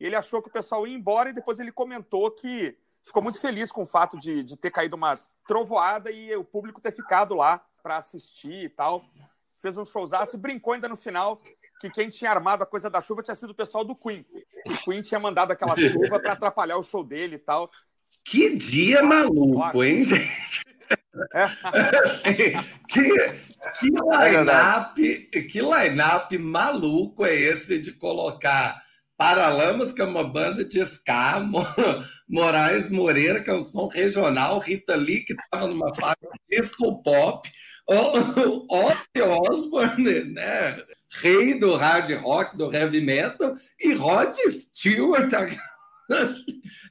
Ele 0.00 0.16
achou 0.16 0.40
que 0.40 0.48
o 0.48 0.52
pessoal 0.52 0.86
ia 0.86 0.96
embora 0.96 1.30
e 1.30 1.34
depois 1.34 1.58
ele 1.58 1.72
comentou 1.72 2.30
que 2.30 2.76
ficou 3.04 3.22
muito 3.22 3.40
feliz 3.40 3.70
com 3.70 3.82
o 3.82 3.86
fato 3.86 4.18
de, 4.18 4.42
de 4.42 4.56
ter 4.56 4.70
caído 4.70 4.96
uma 4.96 5.18
trovoada 5.46 6.10
e 6.10 6.34
o 6.36 6.44
público 6.44 6.80
ter 6.80 6.92
ficado 6.92 7.34
lá 7.34 7.60
para 7.82 7.96
assistir 7.96 8.64
e 8.64 8.68
tal. 8.68 9.04
Fez 9.58 9.76
um 9.76 9.84
showzaço 9.84 10.36
e 10.36 10.38
brincou 10.38 10.72
ainda 10.72 10.88
no 10.88 10.96
final 10.96 11.40
que 11.80 11.90
quem 11.90 12.08
tinha 12.08 12.30
armado 12.30 12.62
a 12.62 12.66
coisa 12.66 12.88
da 12.88 13.00
chuva 13.00 13.22
tinha 13.22 13.34
sido 13.34 13.50
o 13.50 13.54
pessoal 13.54 13.84
do 13.84 13.94
Queen. 13.94 14.24
O 14.66 14.84
Queen 14.84 15.02
tinha 15.02 15.20
mandado 15.20 15.52
aquela 15.52 15.76
chuva 15.76 16.20
para 16.20 16.32
atrapalhar 16.32 16.76
o 16.76 16.82
show 16.82 17.02
dele 17.02 17.36
e 17.36 17.40
tal. 17.40 17.70
Que 18.24 18.56
dia 18.56 19.02
maluco, 19.02 19.82
hein, 19.82 20.04
gente? 20.04 20.62
É. 21.32 22.52
que, 22.88 23.12
que 23.78 23.90
line-up 23.90 25.28
é 25.34 25.42
que 25.42 25.60
line 25.60 26.38
maluco 26.38 27.24
é 27.24 27.34
esse 27.34 27.78
de 27.78 27.92
colocar 27.92 28.82
Paralamas, 29.16 29.92
que 29.92 30.00
é 30.02 30.04
uma 30.04 30.24
banda 30.24 30.64
de 30.64 30.80
ska, 30.80 31.40
Moraes 32.28 32.90
Moreira, 32.90 33.40
que 33.40 33.50
é 33.50 33.54
um 33.54 33.62
som 33.62 33.86
regional, 33.86 34.58
Rita 34.58 34.96
Lee, 34.96 35.24
que 35.24 35.34
estava 35.34 35.68
numa 35.68 35.94
fase 35.94 36.16
disco 36.50 37.00
pop, 37.02 37.48
Ozzy 37.88 39.22
Osbourne, 39.22 40.24
né? 40.24 40.82
rei 41.12 41.58
do 41.58 41.76
hard 41.76 42.10
rock, 42.20 42.56
do 42.56 42.74
heavy 42.74 43.00
metal, 43.00 43.56
e 43.80 43.92
Rod 43.92 44.34
Stewart. 44.50 45.30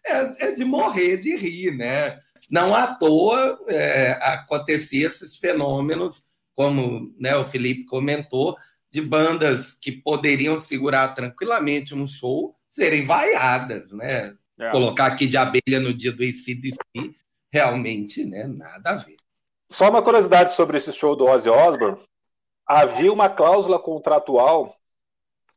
É, 0.03 0.47
é 0.47 0.51
de 0.53 0.65
morrer 0.65 1.17
de 1.17 1.35
rir, 1.35 1.77
né? 1.77 2.19
Não 2.49 2.75
à 2.75 2.95
toa 2.95 3.59
é, 3.67 4.11
acontecia 4.21 5.07
esses 5.07 5.37
fenômenos, 5.37 6.25
como 6.55 7.13
né, 7.19 7.35
o 7.35 7.45
Felipe 7.45 7.85
comentou, 7.85 8.57
de 8.91 9.01
bandas 9.01 9.73
que 9.73 9.91
poderiam 9.91 10.59
segurar 10.59 11.15
tranquilamente 11.15 11.95
um 11.95 12.05
show 12.05 12.55
serem 12.69 13.05
vaiadas, 13.05 13.91
né? 13.91 14.35
É. 14.59 14.69
Colocar 14.69 15.07
aqui 15.07 15.27
de 15.27 15.37
abelha 15.37 15.79
no 15.79 15.93
dia 15.93 16.11
do 16.11 16.23
ICDC, 16.23 16.77
realmente, 17.51 18.25
né? 18.25 18.45
Nada 18.47 18.91
a 18.91 18.95
ver. 18.97 19.15
Só 19.69 19.89
uma 19.89 20.01
curiosidade 20.01 20.53
sobre 20.53 20.77
esse 20.77 20.91
show 20.91 21.15
do 21.15 21.25
Ozzy 21.25 21.49
Osbourne. 21.49 21.97
Havia 22.67 23.11
uma 23.11 23.29
cláusula 23.29 23.79
contratual 23.79 24.75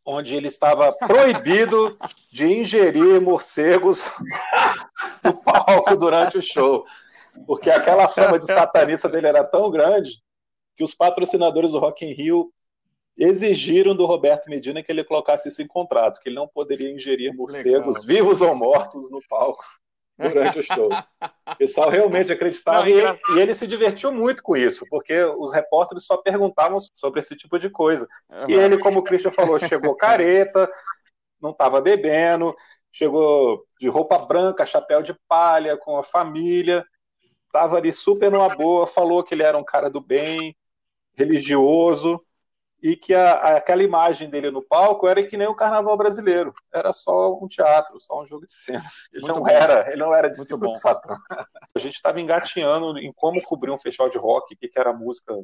onde 0.04 0.34
ele 0.34 0.48
estava 0.48 0.92
proibido 0.92 1.98
de 2.30 2.46
ingerir 2.46 3.20
morcegos 3.20 4.10
no 5.24 5.34
palco 5.34 5.96
durante 5.96 6.38
o 6.38 6.42
show. 6.42 6.84
Porque 7.46 7.70
aquela 7.70 8.08
fama 8.08 8.38
de 8.38 8.46
satanista 8.46 9.08
dele 9.08 9.26
era 9.26 9.42
tão 9.42 9.70
grande 9.70 10.22
que 10.76 10.84
os 10.84 10.94
patrocinadores 10.94 11.72
do 11.72 11.78
Rock 11.78 12.04
in 12.04 12.12
Rio 12.12 12.52
exigiram 13.16 13.94
do 13.94 14.06
Roberto 14.06 14.48
Medina 14.48 14.82
que 14.82 14.90
ele 14.90 15.04
colocasse 15.04 15.48
isso 15.48 15.62
em 15.62 15.66
contrato, 15.66 16.20
que 16.20 16.28
ele 16.28 16.36
não 16.36 16.48
poderia 16.48 16.90
ingerir 16.90 17.34
morcegos 17.34 18.04
Legal. 18.04 18.06
vivos 18.06 18.40
ou 18.40 18.54
mortos 18.54 19.10
no 19.10 19.20
palco 19.28 19.64
durante 20.18 20.58
os 20.58 20.66
shows. 20.66 20.96
O 21.46 21.56
pessoal 21.56 21.90
realmente 21.90 22.32
acreditava 22.32 22.80
Não, 22.80 22.88
e, 22.88 22.92
ele, 22.92 23.20
e, 23.30 23.40
ele, 23.40 23.54
se 23.54 23.66
divertiu 23.66 24.12
muito 24.12 24.42
com 24.42 24.56
isso, 24.56 24.84
porque 24.88 25.22
os 25.38 25.52
repórteres 25.52 26.04
só 26.04 26.16
perguntavam 26.16 26.78
sobre 26.92 27.20
esse 27.20 27.36
tipo 27.36 27.58
de 27.58 27.70
coisa. 27.70 28.08
E 28.48 28.54
ele, 28.54 28.78
como 28.78 29.00
o 29.00 29.02
Christian 29.02 29.30
falou, 29.30 29.58
chegou 29.58 29.94
careta, 29.96 30.70
não 31.40 31.50
estava 31.50 31.80
bebendo, 31.80 32.54
chegou 32.94 33.66
de 33.80 33.88
roupa 33.88 34.16
branca, 34.18 34.64
chapéu 34.64 35.02
de 35.02 35.12
palha, 35.26 35.76
com 35.76 35.98
a 35.98 36.04
família, 36.04 36.86
estava 37.44 37.76
ali 37.76 37.92
super 37.92 38.30
numa 38.30 38.54
boa, 38.54 38.86
falou 38.86 39.24
que 39.24 39.34
ele 39.34 39.42
era 39.42 39.58
um 39.58 39.64
cara 39.64 39.90
do 39.90 40.00
bem, 40.00 40.56
religioso, 41.18 42.24
e 42.80 42.94
que 42.94 43.12
a, 43.12 43.56
aquela 43.56 43.82
imagem 43.82 44.30
dele 44.30 44.48
no 44.48 44.62
palco 44.62 45.08
era 45.08 45.26
que 45.26 45.36
nem 45.36 45.48
o 45.48 45.56
carnaval 45.56 45.96
brasileiro, 45.96 46.54
era 46.72 46.92
só 46.92 47.36
um 47.36 47.48
teatro, 47.48 48.00
só 48.00 48.22
um 48.22 48.26
jogo 48.26 48.46
de 48.46 48.52
cena. 48.52 48.84
Ele 49.12 49.22
Muito 49.22 49.34
não 49.34 49.42
bom. 49.42 49.48
era, 49.48 49.88
ele 49.90 50.00
não 50.00 50.14
era 50.14 50.30
discípulo 50.30 50.70
de 50.70 50.78
Satã. 50.78 51.16
A 51.74 51.78
gente 51.80 51.94
estava 51.94 52.20
engatinhando 52.20 52.96
em 52.96 53.12
como 53.12 53.42
cobrir 53.42 53.72
um 53.72 53.78
festival 53.78 54.08
de 54.08 54.18
rock, 54.18 54.54
o 54.54 54.56
que, 54.56 54.68
que 54.68 54.78
era 54.78 54.92
música 54.92 55.34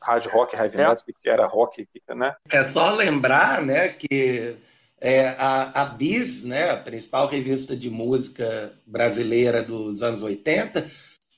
hard 0.00 0.26
rock, 0.28 0.56
heavy 0.56 0.76
é. 0.76 0.86
metal, 0.88 1.04
o 1.06 1.20
que 1.20 1.28
era 1.28 1.46
rock, 1.46 1.86
né? 2.16 2.34
É 2.48 2.64
só 2.64 2.90
lembrar, 2.90 3.60
né, 3.60 3.90
que 3.90 4.56
é, 5.02 5.30
a, 5.30 5.82
a 5.82 5.84
Bis, 5.86 6.44
né, 6.44 6.70
a 6.70 6.76
principal 6.76 7.26
revista 7.26 7.76
de 7.76 7.90
música 7.90 8.72
brasileira 8.86 9.60
dos 9.60 10.00
anos 10.00 10.22
80, 10.22 10.88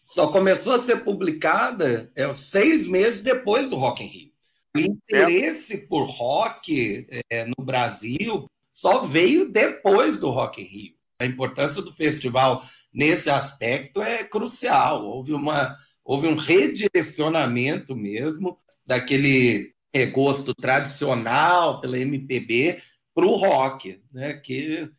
só 0.07 0.27
começou 0.27 0.75
a 0.75 0.79
ser 0.79 1.03
publicada 1.03 2.13
é, 2.15 2.33
seis 2.35 2.87
meses 2.87 3.23
depois 3.23 3.71
do 3.71 3.77
Rock 3.77 4.05
in 4.05 4.07
Rio. 4.07 4.31
O 4.77 4.81
interesse 4.81 5.75
é. 5.75 5.79
por 5.79 6.05
rock 6.05 7.07
é, 7.31 7.47
no 7.47 7.65
Brasil 7.65 8.51
só 8.71 9.07
veio 9.07 9.51
depois 9.51 10.19
do 10.19 10.29
Rock 10.29 10.61
in 10.61 10.67
Rio. 10.67 10.95
A 11.19 11.25
importância 11.25 11.81
do 11.81 11.93
festival 11.93 12.63
nesse 12.93 13.31
aspecto 13.31 14.03
é 14.03 14.25
crucial. 14.25 15.07
Houve, 15.07 15.33
uma, 15.33 15.75
houve 16.05 16.27
um 16.27 16.35
redirecionamento 16.35 17.97
mesmo 17.97 18.59
daquele 18.85 19.73
gosto 20.13 20.53
tradicional 20.53 21.81
pela 21.81 21.97
MPB 21.97 22.83
para 23.15 23.27
o 23.27 23.37
rock, 23.37 24.03
né? 24.13 24.35
que 24.35 24.91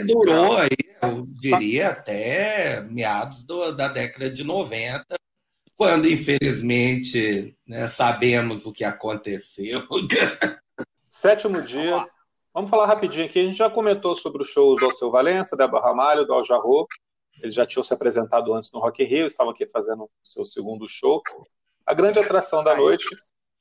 durou 0.00 0.56
aí, 0.56 0.70
eu 1.02 1.26
diria, 1.26 1.90
até 1.90 2.80
meados 2.80 3.44
do, 3.44 3.72
da 3.72 3.88
década 3.88 4.30
de 4.30 4.42
90, 4.42 5.16
quando 5.76 6.08
infelizmente 6.08 7.56
né, 7.66 7.86
sabemos 7.88 8.66
o 8.66 8.72
que 8.72 8.84
aconteceu. 8.84 9.86
Sétimo 11.08 11.62
dia. 11.62 12.06
Vamos 12.54 12.70
falar 12.70 12.86
rapidinho 12.86 13.26
aqui. 13.26 13.40
A 13.40 13.44
gente 13.44 13.56
já 13.56 13.70
comentou 13.70 14.14
sobre 14.14 14.42
os 14.42 14.48
shows 14.48 14.78
do 14.78 14.86
Alceu 14.86 15.10
Valença, 15.10 15.56
da 15.56 15.66
Barra 15.66 15.94
Malho, 15.94 16.26
do 16.26 16.32
Al 16.32 16.44
Jarro. 16.44 16.86
Eles 17.40 17.54
já 17.54 17.64
tinham 17.64 17.82
se 17.82 17.94
apresentado 17.94 18.52
antes 18.52 18.70
no 18.72 18.80
Rock 18.80 19.02
in 19.02 19.06
Rio, 19.06 19.26
estavam 19.26 19.52
aqui 19.52 19.66
fazendo 19.66 20.04
o 20.04 20.10
seu 20.22 20.44
segundo 20.44 20.86
show. 20.88 21.22
A 21.86 21.94
grande 21.94 22.18
atração 22.18 22.62
da 22.62 22.76
noite, 22.76 23.06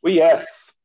o 0.01 0.09
Yes. 0.09 0.75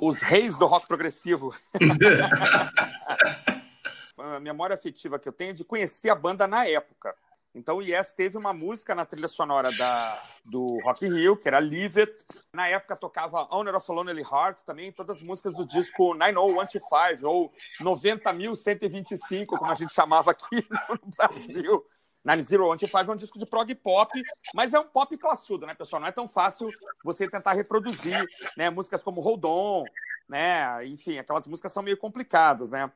Os 0.00 0.22
reis 0.22 0.56
do 0.58 0.66
rock 0.66 0.86
progressivo. 0.86 1.54
a 4.18 4.40
memória 4.40 4.74
afetiva 4.74 5.18
que 5.18 5.28
eu 5.28 5.32
tenho 5.32 5.50
é 5.50 5.54
de 5.54 5.64
conhecer 5.64 6.10
a 6.10 6.14
banda 6.14 6.46
na 6.46 6.66
época. 6.66 7.14
Então 7.54 7.78
o 7.78 7.82
Yes 7.82 8.12
teve 8.12 8.36
uma 8.36 8.52
música 8.52 8.94
na 8.94 9.06
trilha 9.06 9.28
sonora 9.28 9.72
da, 9.72 10.22
do 10.44 10.78
Rock 10.84 11.06
in 11.06 11.14
Rio, 11.14 11.38
que 11.38 11.48
era 11.48 11.58
Leave 11.58 12.02
It. 12.02 12.14
Na 12.52 12.68
época 12.68 12.94
tocava 12.94 13.48
Owner 13.50 13.74
of 13.74 13.90
a 13.90 13.94
Lonely 13.94 14.20
Heart 14.20 14.60
também, 14.66 14.92
todas 14.92 15.16
as 15.18 15.22
músicas 15.22 15.54
do 15.54 15.64
disco 15.64 16.14
90125 16.14 17.26
ou 17.26 17.50
90.125, 17.80 19.46
como 19.46 19.70
a 19.70 19.74
gente 19.74 19.94
chamava 19.94 20.32
aqui 20.32 20.62
no 20.90 21.00
Brasil. 21.16 21.82
9015 22.26 23.08
é 23.08 23.12
um 23.12 23.16
disco 23.16 23.38
de 23.38 23.46
prog 23.46 23.72
pop, 23.76 24.22
mas 24.54 24.74
é 24.74 24.80
um 24.80 24.88
pop 24.88 25.16
classudo, 25.16 25.66
né, 25.66 25.74
pessoal? 25.74 26.00
Não 26.00 26.08
é 26.08 26.12
tão 26.12 26.26
fácil 26.26 26.68
você 27.04 27.28
tentar 27.28 27.52
reproduzir, 27.52 28.26
né, 28.56 28.68
músicas 28.68 29.02
como 29.02 29.20
Hold 29.20 29.44
On, 29.44 29.84
né, 30.28 30.84
enfim, 30.86 31.18
aquelas 31.18 31.46
músicas 31.46 31.72
são 31.72 31.82
meio 31.82 31.96
complicadas, 31.96 32.72
né? 32.72 32.90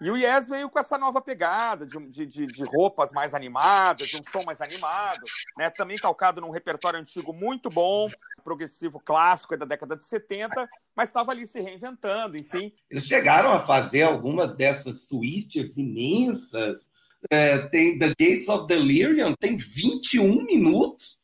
E 0.00 0.10
o 0.10 0.16
Yes 0.16 0.48
veio 0.48 0.68
com 0.68 0.78
essa 0.78 0.98
nova 0.98 1.20
pegada 1.20 1.86
de, 1.86 2.26
de, 2.26 2.46
de, 2.46 2.64
roupas 2.64 3.12
mais 3.12 3.32
animadas, 3.32 4.08
de 4.08 4.16
um 4.16 4.24
som 4.24 4.44
mais 4.44 4.60
animado, 4.60 5.22
né? 5.56 5.70
também 5.70 5.96
calcado 5.96 6.40
num 6.40 6.50
repertório 6.50 6.98
antigo 6.98 7.32
muito 7.32 7.70
bom, 7.70 8.10
progressivo 8.42 8.98
clássico 8.98 9.56
da 9.56 9.64
década 9.64 9.96
de 9.96 10.04
70, 10.04 10.68
mas 10.96 11.08
estava 11.08 11.30
ali 11.30 11.46
se 11.46 11.60
reinventando, 11.60 12.36
enfim. 12.36 12.72
Eles 12.90 13.06
chegaram 13.06 13.52
a 13.52 13.64
fazer 13.64 14.02
algumas 14.02 14.54
dessas 14.54 15.06
suítes 15.06 15.76
imensas. 15.76 16.90
É, 17.30 17.58
tem 17.68 17.98
The 17.98 18.08
Gates 18.08 18.48
of 18.48 18.66
Delirium, 18.66 19.34
tem 19.38 19.56
21 19.56 20.44
minutos. 20.44 21.18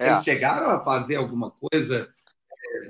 É. 0.00 0.08
Eles 0.08 0.24
chegaram 0.24 0.70
a 0.70 0.84
fazer 0.84 1.16
alguma 1.16 1.50
coisa 1.50 2.12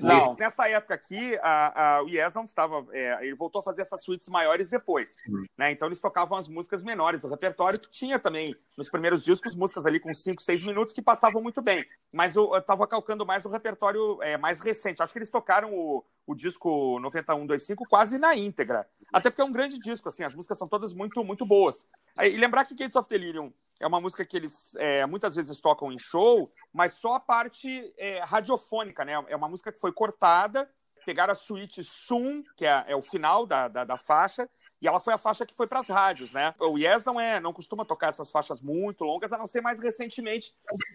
não, 0.00 0.34
nessa 0.34 0.68
época 0.68 0.94
aqui, 0.94 1.38
a, 1.42 1.96
a, 1.96 2.02
o 2.02 2.08
Yes 2.08 2.34
não 2.34 2.44
estava. 2.44 2.86
É, 2.92 3.26
ele 3.26 3.34
voltou 3.34 3.60
a 3.60 3.62
fazer 3.62 3.82
essas 3.82 4.02
suítes 4.02 4.28
maiores 4.28 4.68
depois. 4.68 5.16
Uhum. 5.28 5.44
Né? 5.56 5.72
Então 5.72 5.88
eles 5.88 6.00
tocavam 6.00 6.36
as 6.36 6.48
músicas 6.48 6.82
menores 6.82 7.20
do 7.20 7.28
repertório, 7.28 7.78
que 7.78 7.90
tinha 7.90 8.18
também 8.18 8.56
nos 8.76 8.88
primeiros 8.88 9.24
discos 9.24 9.54
músicas 9.54 9.86
ali 9.86 10.00
com 10.00 10.12
5, 10.12 10.42
6 10.42 10.64
minutos 10.64 10.94
que 10.94 11.02
passavam 11.02 11.42
muito 11.42 11.60
bem. 11.60 11.84
Mas 12.12 12.34
eu 12.34 12.56
estava 12.56 12.86
calcando 12.86 13.26
mais 13.26 13.44
o 13.44 13.48
repertório 13.48 14.22
é, 14.22 14.36
mais 14.36 14.60
recente. 14.60 15.02
Acho 15.02 15.12
que 15.12 15.18
eles 15.18 15.30
tocaram 15.30 15.72
o, 15.74 16.04
o 16.26 16.34
disco 16.34 16.98
9125 17.00 17.84
quase 17.88 18.18
na 18.18 18.34
íntegra. 18.34 18.86
Até 19.14 19.30
porque 19.30 19.42
é 19.42 19.44
um 19.44 19.52
grande 19.52 19.78
disco, 19.78 20.08
assim, 20.08 20.24
as 20.24 20.34
músicas 20.34 20.58
são 20.58 20.66
todas 20.66 20.92
muito, 20.92 21.22
muito 21.22 21.46
boas. 21.46 21.86
E 22.20 22.36
lembrar 22.36 22.64
que 22.64 22.74
Gates 22.74 22.96
of 22.96 23.08
Delirium 23.08 23.52
é 23.78 23.86
uma 23.86 24.00
música 24.00 24.24
que 24.24 24.36
eles 24.36 24.74
é, 24.74 25.06
muitas 25.06 25.36
vezes 25.36 25.60
tocam 25.60 25.92
em 25.92 25.98
show, 25.98 26.52
mas 26.72 26.94
só 26.94 27.14
a 27.14 27.20
parte 27.20 27.94
é, 27.96 28.24
radiofônica, 28.24 29.04
né? 29.04 29.12
É 29.28 29.36
uma 29.36 29.48
música 29.48 29.70
que 29.70 29.78
foi 29.78 29.92
cortada, 29.92 30.68
pegaram 31.06 31.30
a 31.30 31.36
suíte 31.36 31.84
Sum, 31.84 32.42
que 32.56 32.66
é, 32.66 32.86
é 32.88 32.96
o 32.96 33.00
final 33.00 33.46
da, 33.46 33.68
da, 33.68 33.84
da, 33.84 33.96
faixa, 33.96 34.50
e 34.82 34.88
ela 34.88 34.98
foi 34.98 35.14
a 35.14 35.18
faixa 35.18 35.46
que 35.46 35.54
foi 35.54 35.68
para 35.68 35.78
as 35.78 35.86
rádios, 35.86 36.32
né? 36.32 36.52
O 36.58 36.76
Yes 36.76 37.04
não 37.04 37.20
é, 37.20 37.38
não 37.38 37.52
costuma 37.52 37.84
tocar 37.84 38.08
essas 38.08 38.28
faixas 38.28 38.60
muito 38.60 39.04
longas, 39.04 39.32
a 39.32 39.38
não 39.38 39.46
ser 39.46 39.60
mais 39.60 39.78
recentemente, 39.78 40.52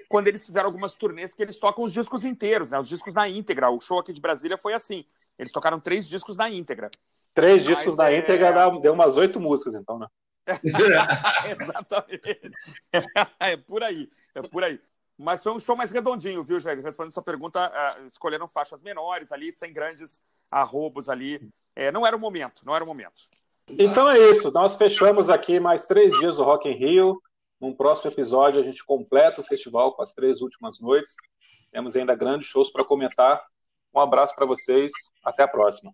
quando 0.10 0.28
eles 0.28 0.46
fizeram 0.46 0.68
algumas 0.68 0.94
turnês 0.94 1.34
que 1.34 1.42
eles 1.42 1.58
tocam 1.58 1.86
os 1.86 1.94
discos 1.94 2.26
inteiros, 2.26 2.70
né? 2.70 2.80
Os 2.82 2.90
discos 2.90 3.14
na 3.14 3.30
íntegra. 3.30 3.70
O 3.70 3.80
show 3.80 3.98
aqui 3.98 4.12
de 4.12 4.20
Brasília 4.20 4.58
foi 4.58 4.74
assim. 4.74 5.06
Eles 5.38 5.54
tocaram 5.54 5.80
três 5.80 6.06
discos 6.06 6.36
na 6.36 6.50
íntegra. 6.50 6.92
Três 7.40 7.66
Mas 7.66 7.78
discos 7.78 7.96
na 7.96 8.12
é... 8.12 8.18
íntegra 8.18 8.70
deu 8.82 8.94
umas 8.94 9.16
oito 9.16 9.40
músicas, 9.40 9.76
então, 9.76 9.98
né? 9.98 10.08
Exatamente. 11.62 12.52
É 13.40 13.56
por 13.56 13.82
aí, 13.82 14.10
é 14.36 14.42
por 14.42 14.64
aí. 14.64 14.80
Mas 15.18 15.42
foi 15.42 15.54
um 15.54 15.60
show 15.60 15.76
mais 15.76 15.92
redondinho, 15.92 16.44
viu, 16.44 16.60
Jair? 16.60 16.82
Respondendo 16.82 17.14
sua 17.14 17.24
pergunta, 17.24 17.70
uh, 17.70 18.08
escolheram 18.08 18.48
faixas 18.48 18.82
menores 18.82 19.32
ali, 19.32 19.52
sem 19.52 19.72
grandes 19.72 20.22
arrobos 20.50 21.10
ali. 21.10 21.50
É, 21.76 21.92
não 21.92 22.06
era 22.06 22.16
o 22.16 22.20
momento, 22.20 22.66
não 22.66 22.76
era 22.76 22.84
o 22.84 22.88
momento. 22.88 23.24
Então 23.68 24.10
é 24.10 24.18
isso. 24.18 24.52
Nós 24.52 24.76
fechamos 24.76 25.30
aqui 25.30 25.60
mais 25.60 25.86
três 25.86 26.18
dias 26.20 26.38
do 26.38 26.44
Rock 26.44 26.68
in 26.68 26.74
Rio. 26.74 27.22
Num 27.60 27.74
próximo 27.74 28.12
episódio 28.12 28.60
a 28.60 28.64
gente 28.64 28.84
completa 28.84 29.42
o 29.42 29.44
festival 29.44 29.94
com 29.94 30.02
as 30.02 30.14
três 30.14 30.42
últimas 30.42 30.80
noites. 30.80 31.16
Temos 31.72 31.96
ainda 31.96 32.16
grandes 32.16 32.48
shows 32.48 32.72
para 32.72 32.86
comentar. 32.86 33.42
Um 33.94 34.00
abraço 34.00 34.36
para 34.36 34.46
vocês. 34.46 34.92
Até 35.24 35.44
a 35.44 35.48
próxima. 35.48 35.94